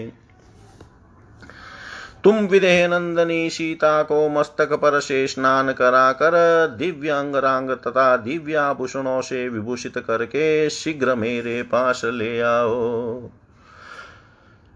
तुम 2.24 2.36
विदेह 2.46 2.86
नंदनी 2.88 3.48
सीता 3.50 4.02
को 4.02 4.28
मस्तक 4.30 4.72
पर 4.72 4.98
से 5.00 5.26
स्नान 5.26 5.72
कराकर 5.72 6.34
दिव्य 6.78 7.10
अंगरांग 7.10 7.70
तथा 7.78 8.16
दिव्याभूषणों 8.16 9.20
से 9.20 9.48
विभूषित 9.48 9.98
करके 9.98 10.70
शीघ्र 10.70 11.14
मेरे 11.14 11.62
पास 11.62 12.02
ले 12.04 12.40
आओ। 12.40 13.30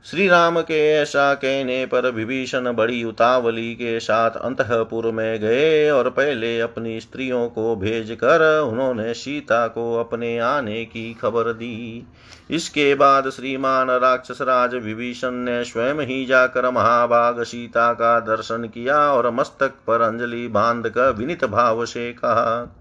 श्री 0.04 0.28
राम 0.28 0.60
के 0.60 0.88
ऐसा 0.90 1.34
कहने 1.34 1.86
पर 1.86 2.10
विभीषण 2.10 2.72
बड़ी 2.72 3.04
उतावली 3.04 3.74
के 3.74 4.00
साथ 4.00 4.30
अंतपुर 4.30 5.10
में 5.12 5.40
गए 5.40 5.90
और 5.90 6.10
पहले 6.10 6.60
अपनी 6.60 7.00
स्त्रियों 7.00 7.48
को 7.48 7.76
भेजकर 7.76 8.60
उन्होंने 8.60 9.14
सीता 9.14 9.66
को 9.68 9.96
अपने 9.96 10.38
आने 10.38 10.84
की 10.84 11.14
खबर 11.14 11.52
दी। 11.52 12.06
इसके 12.50 12.94
बाद 12.94 13.30
श्रीमान 13.30 13.90
राक्षस 13.90 14.38
राज 14.42 14.74
विभीषण 14.74 15.30
ने 15.30 15.64
स्वयं 15.64 16.06
ही 16.06 16.24
जाकर 16.26 16.70
महाभाग 16.70 17.42
सीता 17.42 17.92
का 17.92 18.20
दर्शन 18.20 18.64
किया 18.64 18.98
और 18.98 19.30
मस्तक 19.30 19.72
पर 19.86 20.00
अंजलि 20.00 20.48
बाँध 20.48 20.88
कर 20.88 21.12
विनित 21.12 21.44
भाव 21.44 21.84
से 21.84 22.12
कहा 22.12 22.77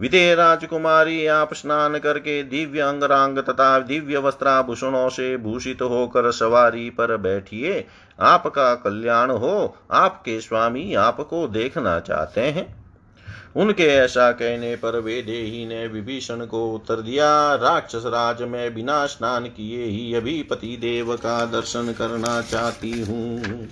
विदे 0.00 0.34
राजकुमारी 0.34 1.26
आप 1.26 1.54
स्नान 1.54 1.98
करके 1.98 2.42
दिव्य 2.42 2.80
अंगरांग 2.80 3.38
तथा 3.38 3.78
दिव्य 3.78 4.18
वस्त्राभूषणों 4.18 5.08
से 5.08 5.36
भूषित 5.36 5.82
होकर 5.82 6.30
सवारी 6.32 6.90
पर 6.90 7.16
बैठिए। 7.16 7.86
आपका 8.20 8.74
कल्याण 8.74 9.30
हो। 9.30 9.76
आपके 9.90 10.40
स्वामी 10.40 10.94
आपको 10.94 11.46
देखना 11.48 12.00
चाहते 12.00 12.40
हैं। 12.40 12.84
उनके 13.56 13.86
ऐसा 13.86 14.32
कहने 14.32 14.76
पर 14.76 14.98
वे 15.00 15.22
देही 15.22 15.66
ने 15.66 15.86
विभीषण 15.86 16.46
को 16.46 16.72
उत्तर 16.72 16.94
दिया, 16.94 17.54
राक्षस 17.54 18.02
राज 18.06 18.42
में 18.42 18.74
बिना 18.74 19.06
स्नान 19.06 19.44
किए 19.44 19.84
ही 19.84 20.14
अभी 20.14 20.42
पति 20.42 20.76
देव 20.76 21.16
का 21.16 21.44
दर्शन 21.46 21.92
करना 21.98 22.40
चाहती 22.42 23.00
हूँ। 23.00 23.68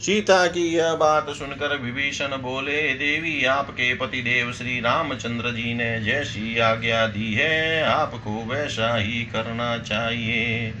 सीता 0.00 0.46
की 0.46 0.76
यह 0.76 0.94
बात 0.94 1.30
सुनकर 1.30 1.78
विभीषण 1.78 2.28
बोले, 2.28 2.94
देवी, 2.94 3.44
आपके 3.44 3.94
पति 3.94 4.22
देव 4.22 4.52
श्री 4.52 4.80
रामचंद्र 4.80 5.50
जी 5.50 5.74
ने 5.74 6.00
जैसी 6.00 6.58
आज्ञा 6.58 7.06
दी 7.06 7.34
है, 7.34 7.82
आपको 7.82 8.44
वैसा 8.44 8.96
ही 8.96 9.22
करना 9.22 9.78
चाहिए। 9.78 10.74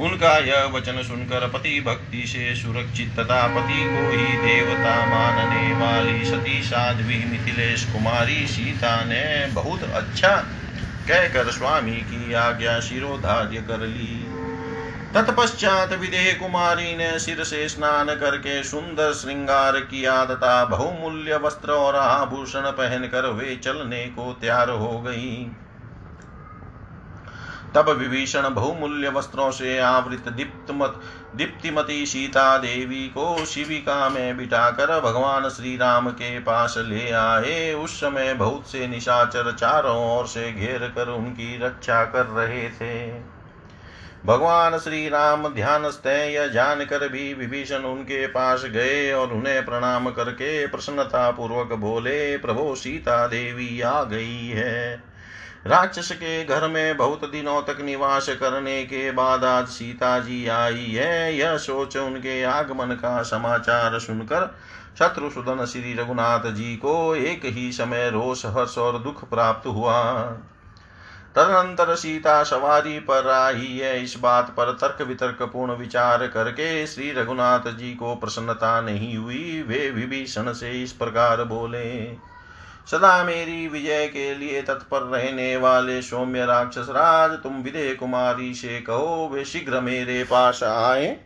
उनका 0.00 0.38
यह 0.38 0.64
वचन 0.64 1.02
सुनकर 1.02 1.48
पति 1.48 1.80
भक्ति 1.80 2.26
से 2.26 2.54
सुरक्षित 2.54 3.08
तथा 3.20 3.46
पति 3.46 3.82
को 3.84 4.10
ही 4.10 4.26
देवता 4.26 5.06
मानने 5.06 5.74
वाली 5.74 6.24
सती 6.24 6.62
साध्वी 6.62 7.24
मिथिलेश 7.24 7.84
कुमारी 7.84 8.46
सीता 8.46 9.04
ने 9.04 9.46
बहुत 9.46 9.82
अच्छा 9.82 10.36
कहकर 11.08 11.50
स्वामी 11.50 11.96
की 11.96 12.32
आज्ञा 12.32 12.80
शिरोधार्य 12.80 13.56
कर 13.56 13.80
ली। 13.80 14.33
तत्पश्चात 15.14 15.92
विदेह 15.92 16.32
कुमारी 16.32 16.96
ने 16.96 17.18
सिर 17.18 17.42
से 17.44 17.68
स्नान 17.68 18.06
करके 18.06 18.62
सुंदर 18.62 19.12
श्रृंगार 19.12 19.80
किया 19.80 20.24
तथा 20.24 20.64
बहुमूल्य 20.64 21.36
वस्त्र 21.36 21.72
और 21.72 21.96
आभूषण 21.96 22.60
पहनकर 22.60 23.26
वे 23.26 23.56
चलने 23.56 24.04
को 24.06 24.32
तैयार 24.40 24.70
हो 24.70 24.98
गई। 25.00 25.50
तब 27.74 27.88
विभीषण 27.88 28.48
बहुमूल्य 28.48 29.08
वस्त्रों 29.08 29.50
से 29.50 29.78
आवृत 29.78 30.28
दीप्तमत 30.28 31.00
दीप्तिमती 31.36 32.06
सीता 32.06 32.58
देवी 32.58 33.08
को 33.08 33.44
शिविका 33.44 34.08
में 34.08 34.36
बिठाकर 34.36 35.00
भगवान 35.00 35.48
श्री 35.48 35.76
राम 35.76 36.10
के 36.10 36.38
पास 36.38 36.74
ले 36.78 37.10
आए। 37.10 37.72
उस 37.74 38.00
समय 38.00 38.34
बहुत 38.34 38.66
से 38.66 38.86
निशाचर 38.86 39.52
चारों 39.52 40.18
ओर 40.18 40.26
से 40.26 40.52
घेर 40.52 40.92
कर 40.96 41.08
उनकी 41.08 41.58
रक्षा 41.58 42.04
कर 42.04 42.26
रहे 42.26 42.68
थे। 42.70 43.33
भगवान 44.26 44.78
श्री 44.78 45.08
राम 45.08 45.48
ध्यान 45.48 45.84
यह 46.06 46.46
जानकर 46.46 47.08
भी 47.08 47.34
विभीषण 47.34 47.78
उनके 47.78 48.26
पास 48.26 48.64
गए 48.64 49.12
और 49.12 49.32
उन्हें 49.32 49.64
प्रणाम 49.64 50.10
करके 50.10 50.66
प्रसन्नता 50.66 51.30
पूर्वक 51.30 51.72
बोले, 51.72 52.36
प्रभु 52.36 52.74
सीता 52.74 53.26
देवी 53.26 53.80
आ 53.80 54.02
गई 54.02 54.48
है। 54.48 55.02
राक्षस 55.66 56.12
के 56.12 56.44
घर 56.44 56.68
में 56.68 56.96
बहुत 56.96 57.30
दिनों 57.30 57.62
तक 57.62 57.80
निवास 57.80 58.28
करने 58.28 58.82
के 58.82 59.10
बाद 59.10 59.44
आज 59.44 59.66
सीता 59.66 60.18
जी 60.18 60.46
आई 60.46 60.92
है। 60.94 61.36
यह 61.36 61.56
सोच 61.56 61.96
उनके 61.96 62.42
आगमन 62.42 62.94
का 62.94 63.22
समाचार 63.22 63.98
सुनकर 63.98 64.54
शत्रुसुदन 64.98 65.64
श्री 65.64 65.94
रघुनाथ 65.94 66.52
जी 66.52 66.76
को 66.76 67.14
एक 67.14 67.40
ही 67.44 67.72
समय 67.72 68.10
रोष, 68.10 68.46
हर्ष 68.46 68.78
और 68.78 68.98
दुख 68.98 69.30
प्राप्त 69.30 69.66
हुआ। 69.66 70.22
तदनंतर 71.34 71.94
सीता 71.94 72.42
सवारी 72.42 72.98
पर 72.98 73.28
आई 73.30 73.78
है। 73.78 74.02
इस 74.02 74.16
बात 74.22 74.50
पर 74.50 74.70
तर्क 74.72 75.02
वितर्क 75.08 75.42
पूर्ण 75.42 75.72
विचार 75.72 76.26
करके 76.26 76.86
श्री 76.86 77.10
रघुनाथ 77.12 77.66
जी 77.76 77.92
को 77.94 78.14
प्रसन्नता 78.14 78.80
नहीं 78.80 79.16
हुई। 79.16 79.62
वे 79.68 79.90
विभीषण 79.90 80.52
से 80.52 80.70
इस 80.82 80.92
प्रकार 80.92 81.44
बोले, 81.44 82.04
सदा 82.90 83.24
मेरी 83.24 83.66
विजय 83.68 84.06
के 84.06 84.34
लिए 84.34 84.62
तत्पर 84.62 85.02
रहने 85.02 85.56
वाले 85.56 86.00
सौम्य 86.02 86.44
राक्षस 86.46 86.86
राज, 86.90 87.30
तुम 87.42 87.52
विदय 87.52 87.94
कुमारी 87.94 88.54
से 88.54 88.80
कहो, 88.80 89.28
वे 89.32 89.44
शीघ्र 89.44 89.80
मेरे 89.80 90.22
पास 90.24 90.62
आए। 90.62 91.16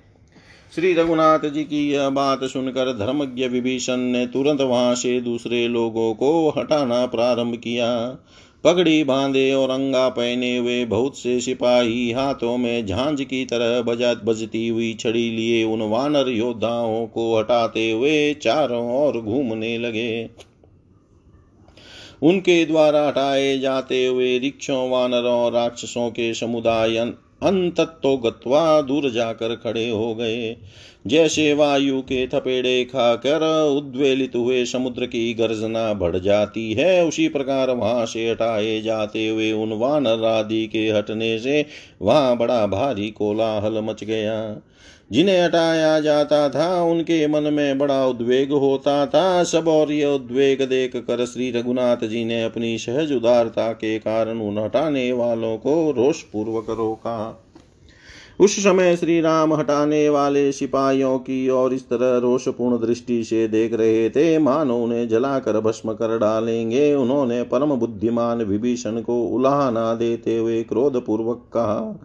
श्री 0.74 0.92
रघुनाथ 0.94 1.48
जी 1.48 1.64
की 1.64 1.88
यह 1.90 2.09
बात 2.09 2.44
सुनकर 2.44 2.92
धर्मज्ञ 2.98 3.46
विभीषण 3.48 3.96
ने 3.96 4.26
तुरंत 4.26 4.61
वहाँ 4.61 4.94
से 4.94 5.20
दूसरे 5.20 5.66
लोगों 5.68 6.14
को 6.14 6.48
हटाना 6.50 7.06
प्रारंभ 7.06 7.56
किया। 7.56 7.88
पगड़ी 8.68 9.04
बांधे 9.04 9.52
और 9.52 9.70
अंगा 9.70 10.08
पहने 10.08 10.56
हुए 10.56 10.84
बहुत 10.84 11.18
से 11.18 11.40
सिपाही 11.40 12.12
हाथों 12.12 12.56
में 12.56 12.86
झांझ 12.86 13.22
की 13.22 13.44
तरह 13.44 13.82
बजा, 13.82 14.14
बजती 14.14 14.68
हुई 14.68 14.94
छड़ी 14.94 15.30
लिए 15.30 15.64
उन 15.64 15.82
वानर 15.82 16.28
योद्धाओं 16.28 17.06
को 17.06 17.38
हटाते 17.38 17.90
हुए 17.90 18.34
चारों 18.34 19.06
ओर 19.06 19.20
घूमने 19.20 19.78
लगे। 19.78 20.30
उनके 22.22 22.64
द्वारा 22.64 23.08
हटाए 23.08 23.58
जाते 23.58 24.06
हुए 24.06 24.38
रिक्षों, 24.38 24.90
वानरों 24.90 25.52
राक्षसों 25.52 26.10
के 26.10 26.34
समुदाय 26.34 27.12
अंतत्तो 27.43 28.16
गत्वा 28.16 28.80
दूर 28.82 29.11
जाकर 29.11 29.55
खड़े 29.55 29.89
हो 29.91 30.14
गए। 30.14 30.57
जैसे 31.07 31.55
वायु 31.55 32.01
के 32.01 32.26
थपेड़े 32.26 32.84
खाकर 32.84 33.43
उद्वेलित 33.76 34.36
हुए 34.36 34.64
समुद्र 34.64 35.07
की 35.07 35.34
गर्जना 35.34 35.93
बढ़ 35.93 36.16
जाती 36.16 36.72
है, 36.72 37.05
उसी 37.05 37.28
प्रकार 37.28 37.70
वहाँ 37.70 38.07
से 38.07 38.30
हटाए 38.30 38.80
जाते 38.80 39.28
हुए 39.28 39.53
उन 39.53 39.72
वानर 39.72 40.24
आदि 40.24 40.66
के 40.66 40.89
हटने 40.89 41.39
से 41.39 41.64
वहाँ 42.03 42.36
बड़ा 42.36 42.66
भारी 42.66 43.11
कोलाहल 43.11 43.80
मच 43.80 44.05
गया। 44.05 44.57
जिन्हें 45.12 45.44
हटाया 45.44 46.00
जाता 46.00 46.48
था, 46.48 46.82
उनके 46.82 47.26
मन 47.26 47.42
में 47.42 47.78
बड़ा 47.78 48.06
उद्वेग 48.06 48.52
होता 48.52 49.06
था। 49.06 49.44
सब 49.44 49.68
और 49.68 49.92
ये 49.92 50.14
उद्वेग 50.14 50.62
देख 50.62 50.96
कर 50.96 51.26
श्री 51.26 51.50
रघुनाथ 51.50 51.96
जी 51.96 52.24
ने 52.24 52.42
अपनी 52.44 52.78
सहज 52.78 53.12
उदारता 53.12 53.72
के 53.72 53.98
कारण 53.98 54.40
उन 54.40 54.59
हटाने 54.59 55.12
वालों 55.12 55.56
को 55.56 55.90
रोष 55.90 56.22
पूर्वक 56.22 56.66
रोका। 56.70 57.44
उस 58.40 58.56
समय 58.56 58.96
श्री 58.96 59.20
राम 59.20 59.54
हटाने 59.54 60.09
वाले 60.09 60.52
सिपाहियों 60.52 61.18
की 61.18 61.48
और 61.48 61.74
इस 61.74 61.82
तरह 61.82 62.18
रोषपूर्ण 62.18 62.86
दृष्टि 62.86 63.24
से 63.24 63.48
देख 63.48 63.74
रहे 63.74 64.11
थे। 64.11 64.38
मानो 64.38 64.78
उन्हें 64.78 65.09
जलाकर 65.09 65.61
भस्म 65.61 65.92
कर 65.92 66.18
डालेंगे। 66.18 66.94
उन्होंने 66.94 67.42
परम 67.42 67.74
बुद्धिमान 67.74 68.42
विभीषण 68.42 69.00
को 69.00 69.22
उलाहना 69.22 69.94
देते 69.94 70.36
हुए 70.38 70.62
क्रोध 70.62 71.06
पूर्वक 71.06 71.44
कहा 71.52 72.00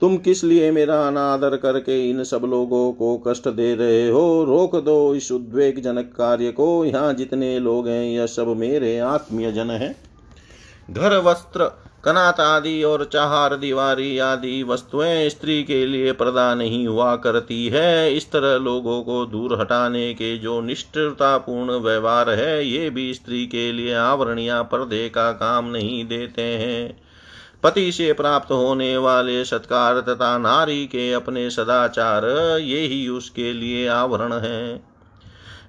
तुम 0.00 0.16
किस 0.16 0.44
लिए 0.44 0.70
मेरा 0.70 1.08
अनादर 1.08 1.56
करके 1.56 2.10
इन 2.10 2.24
सब 2.24 2.42
लोगों 2.44 2.92
को 2.92 3.16
कष्ट 3.26 3.48
दे 3.48 3.74
रहे 3.74 4.10
हो? 4.10 4.44
रोक 4.44 4.76
दो 4.76 5.14
इस 5.14 5.32
उद्वेग 5.32 5.80
जनक 5.82 6.14
कार्य 6.18 6.52
को। 6.52 6.84
यहाँ 6.84 7.14
जितने 7.14 7.58
लोग 7.58 7.88
हैं, 7.88 8.04
यह 8.04 8.26
सब 8.26 8.56
मेरे 8.56 8.98
आत्मीय 8.98 9.52
जन 9.52 9.70
है। 9.70 9.96
घर 10.90 11.18
वस्त्र 11.18 11.64
कनात 12.04 12.40
आदि 12.40 12.82
और 12.82 13.04
चाहार, 13.12 13.56
दीवारी 13.56 14.18
आदि 14.18 14.62
वस्तुएँ 14.62 15.28
स्त्री 15.28 15.62
के 15.62 15.86
लिए 15.86 16.12
प्रदा 16.12 16.54
नहीं 16.54 16.86
हुआ 16.88 17.16
करती 17.16 17.66
है। 17.66 18.16
इस 18.16 18.32
तरह 18.32 18.58
लोगों 18.58 19.02
को 19.02 19.26
दूर 19.26 19.60
हटाने 19.60 20.14
के 20.14 20.38
जो 20.38 20.60
निष्ठतापूर्ण 20.60 21.78
व्यवहार 21.78 22.30
है, 22.30 22.66
ये 22.66 22.90
भी 22.90 23.14
स्त्री 23.14 23.46
के 23.46 23.72
लिए 23.72 23.94
आवरण 23.94 24.38
या 24.38 24.62
पर्दे 24.62 25.08
का 25.08 25.32
काम 25.32 25.70
नहीं 25.70 26.04
देते 26.04 26.42
हैं। 26.42 27.09
पति 27.62 27.92
से 27.92 28.12
प्राप्त 28.12 28.52
होने 28.52 28.96
वाले 28.96 29.44
सत्कार 29.44 30.00
तथा 30.00 30.38
नारी 30.38 30.86
के 30.86 31.12
अपने 31.12 31.50
सदाचार, 31.50 32.24
ये 32.58 32.80
ही 32.80 33.08
उसके 33.08 33.52
लिए 33.52 33.86
आवरण 33.88 34.32
है। 34.32 34.90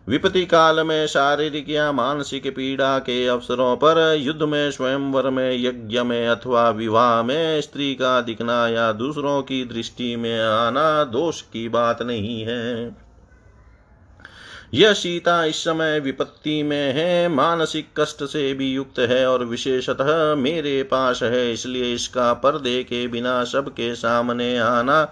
विपत्ति 0.07 0.45
काल 0.45 0.87
में 0.87 1.07
शारीरिक 1.07 1.69
या 1.69 1.91
मानसिक 1.91 2.55
पीड़ा 2.55 2.99
के 2.99 3.27
अवसरों 3.27 3.75
पर, 3.75 4.15
युद्ध 4.19 4.41
में, 4.41 4.71
स्वयंवर 4.71 5.29
में, 5.29 5.63
यज्ञ 5.63 6.01
में 6.01 6.27
अथवा 6.27 6.69
विवाह 6.69 7.23
में 7.23 7.61
स्त्री 7.61 7.93
का 7.93 8.21
दिखना 8.21 8.67
या 8.67 8.91
दूसरों 8.91 9.41
की 9.41 9.65
दृष्टि 9.65 10.15
में 10.15 10.41
आना 10.41 11.03
दोष 11.03 11.41
की 11.41 11.69
बात 11.69 12.01
नहीं 12.01 12.41
है। 12.41 12.95
यह 14.74 14.93
सीता 14.93 15.43
इस 15.45 15.63
समय 15.63 15.99
विपत्ति 15.99 16.63
में 16.63 16.93
है 16.93 17.28
मानसिक 17.28 17.88
कष्ट 17.99 18.24
से 18.24 18.53
भी 18.53 18.72
युक्त 18.72 18.99
है 18.99 19.26
और 19.28 19.45
विशेषतः 19.45 20.36
मेरे 20.36 20.84
पास 20.84 21.24
है 21.24 21.51
इसलिए 21.53 21.93
इसका 21.93 22.34
पर्दे 22.34 22.84
के 22.84 23.07
बिना 23.07 23.43
सबके 23.43 23.95
सामने 23.95 24.57
आना 24.57 25.03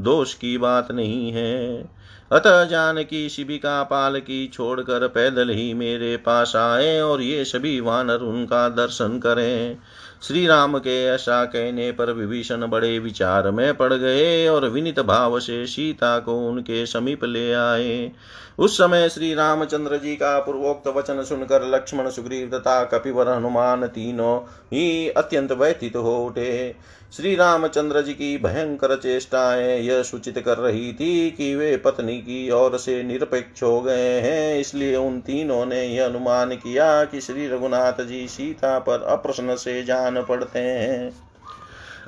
दोष 0.00 0.34
की 0.34 0.58
बात 0.58 0.92
नहीं 0.92 1.32
है। 1.32 1.84
अतः 2.32 2.64
जानकी 2.64 3.28
शिविका 3.28 3.82
पाल 3.82 4.18
की 4.20 4.46
छोड़कर 4.46 5.06
पैदल 5.08 5.50
ही 5.50 5.74
मेरे 5.74 6.16
पास 6.16 6.56
आए 6.56 7.00
और 7.00 7.22
ये 7.22 7.44
सभी 7.44 7.80
वानर 7.80 8.18
उनका 8.18 8.68
दर्शन 8.68 9.18
करें। 9.18 9.78
श्री 10.24 10.46
राम 10.46 10.78
के 10.78 11.04
ऐसा 11.04 11.44
कहने 11.44 11.90
पर 11.92 12.12
विभीषण 12.12 12.66
बड़े 12.66 12.98
विचार 12.98 13.50
में 13.50 13.76
पड़ 13.76 13.92
गए 13.92 14.46
और 14.48 14.68
विनित 14.68 15.00
भाव 15.00 15.38
से 15.40 15.66
सीता 15.66 16.18
को 16.18 16.36
उनके 16.48 16.84
समीप 16.86 17.24
ले 17.24 17.52
आए। 17.52 18.10
उस 18.58 18.78
समय 18.78 19.08
श्री 19.08 19.34
रामचंद्र 19.34 19.96
जी 19.96 20.14
का 20.16 20.38
पूर्वोक्त 20.38 20.88
वचन 20.88 21.22
सुनकर 21.22 21.68
लक्ष्मण, 21.68 22.10
सुग्रीव 22.10 22.50
तथा 22.54 22.82
कपिवर 22.84 23.28
हनुमान 23.28 23.86
तीनों 23.86 24.38
ही 24.72 25.08
अत्यंत 25.08 25.52
व्यथित 25.52 25.96
हो 25.96 26.16
उठे। 26.26 26.74
श्री 27.16 27.34
रामचंद्र 27.34 28.00
जी 28.02 28.12
की 28.12 28.36
भयंकर 28.38 28.96
चेष्टाएँ 28.96 29.78
यह 29.80 30.02
सूचित 30.02 30.38
कर 30.38 30.58
रही 30.58 30.92
थी 30.92 31.30
कि 31.30 31.54
वे 31.54 31.76
पत्नी 31.76 32.16
की 32.18 32.50
ओर 32.50 32.76
से 32.78 33.02
निरपेक्ष 33.02 33.62
हो 33.62 33.80
गए 33.80 34.20
हैं, 34.20 34.58
इसलिए 34.60 34.96
उन 34.96 35.20
तीनों 35.20 35.64
ने 35.66 35.84
यह 35.86 36.04
अनुमान 36.04 36.54
किया 36.56 37.04
कि 37.04 37.20
श्री 37.20 37.48
रघुनाथ 37.48 38.04
जी 38.04 38.26
सीता 38.28 38.78
पर 38.78 39.02
अप्रसन्न 39.02 39.54
से 39.56 39.82
जान 39.82 40.13
पड़ते 40.22 40.58
हैं। 40.58 41.24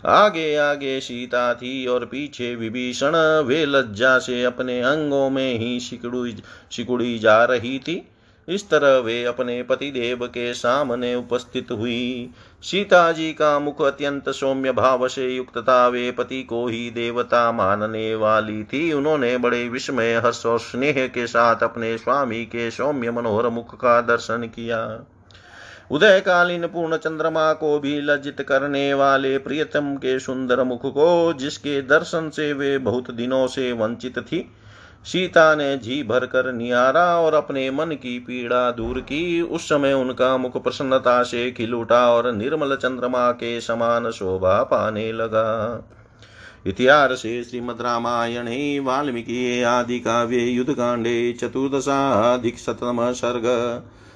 आगे 0.07 0.57
आगे 0.57 1.01
सीता 1.01 1.55
थी 1.55 1.87
और 1.87 2.05
पीछे 2.05 2.55
विभीषण 2.55 3.13
वे 3.43 3.67
लज्जा 3.67 4.19
से 4.19 4.45
अपने 4.45 4.81
अंगों 4.81 5.31
में 5.31 5.59
ही 5.59 5.81
सिकुड़ी 5.81 6.37
सिकुड़ी 6.71 7.19
जा 7.19 7.45
रही 7.45 7.79
थी। 7.79 8.09
इस 8.49 8.71
तरह 8.71 8.99
वे 8.99 9.25
अपने 9.25 9.63
पतिदेव 9.63 10.27
के 10.27 10.55
सामने 10.55 11.15
उपस्थित 11.15 11.71
हुई। 11.71 12.31
सीता 12.63 13.13
जी 13.13 13.33
का 13.33 13.59
मुख 13.59 13.83
अत्यंत 13.83 14.31
सौम्य 14.31 14.73
भाव 14.73 15.09
से 15.09 15.37
युक्त 15.37 15.59
था 15.59 15.89
वे 15.89 16.13
पति 16.13 16.43
को 16.43 16.67
ही 16.67 16.91
देवता 16.91 17.53
मानने 17.53 18.15
वाली 18.15 18.65
थी। 18.65 18.93
उन्होंने 18.93 19.39
बड़े 19.39 19.69
विस्मय, 19.69 20.15
हर्ष 20.15 20.47
और 20.47 20.61
स्नेह 20.61 21.07
के 21.07 21.27
साथ 21.27 21.63
अपने 21.63 21.99
स्वामी 21.99 22.45
के 22.45 22.71
सौम्य 22.71 23.11
मनोहर 23.11 23.49
मुख 23.49 23.75
का 23.75 24.01
दर्शन 24.01 24.43
किया। 24.55 25.07
उदयकालीन 25.91 26.67
पूर्ण 26.67 26.97
चंद्रमा 26.97 27.53
को 27.53 27.79
भी 27.79 28.01
लज्जित 28.01 28.41
करने 28.41 28.95
वाले 28.95 29.39
प्रियतम 29.39 29.95
के 29.97 30.19
सुंदर 30.19 30.63
मुख 30.63 30.81
को, 30.87 31.33
जिसके 31.33 31.83
दर्शन 31.83 32.31
से 32.31 32.53
वे 32.53 32.79
बहुत 32.79 33.11
दिनों 33.11 33.47
से 33.47 33.73
वंचित 33.73 34.19
थी, 34.19 34.53
सीता 35.05 35.55
ने 35.55 35.77
जी 35.77 36.03
भर 36.03 36.27
कर 36.27 36.53
निहारा 36.53 37.05
और 37.17 37.35
अपने 37.35 37.71
मन 37.71 37.87
की 37.87 38.19
पीड़ा 38.19 38.71
दूर 38.71 39.01
की। 39.01 39.43
उस 39.43 39.69
समय 39.69 39.93
उनका 39.93 40.37
मुख 40.37 40.63
प्रसन्नता 40.63 41.23
से 41.23 41.51
खिल 41.53 41.75
उठा 41.75 42.11
और 42.11 42.33
निर्मल 42.33 42.77
चंद्रमा 42.77 43.31
के 43.33 43.61
समान 43.61 44.11
शोभा 44.11 44.63
पाने 44.63 45.13
लगा। 45.13 45.83
इतिहास 46.67 47.11
से 47.11 47.45
श्रीमद् 47.45 47.83
रामायण, 47.83 48.49
वाल्मीकि 48.85 49.63
आदि 49.63 49.99
काव्य 50.01 50.39
युद्ध 50.39 50.39
काव्ये 50.39 50.47
युद्धकाण्डे 50.47 51.33
चतुर्दशाधिकशततमः 51.33 53.13
सर्ग 53.13 53.45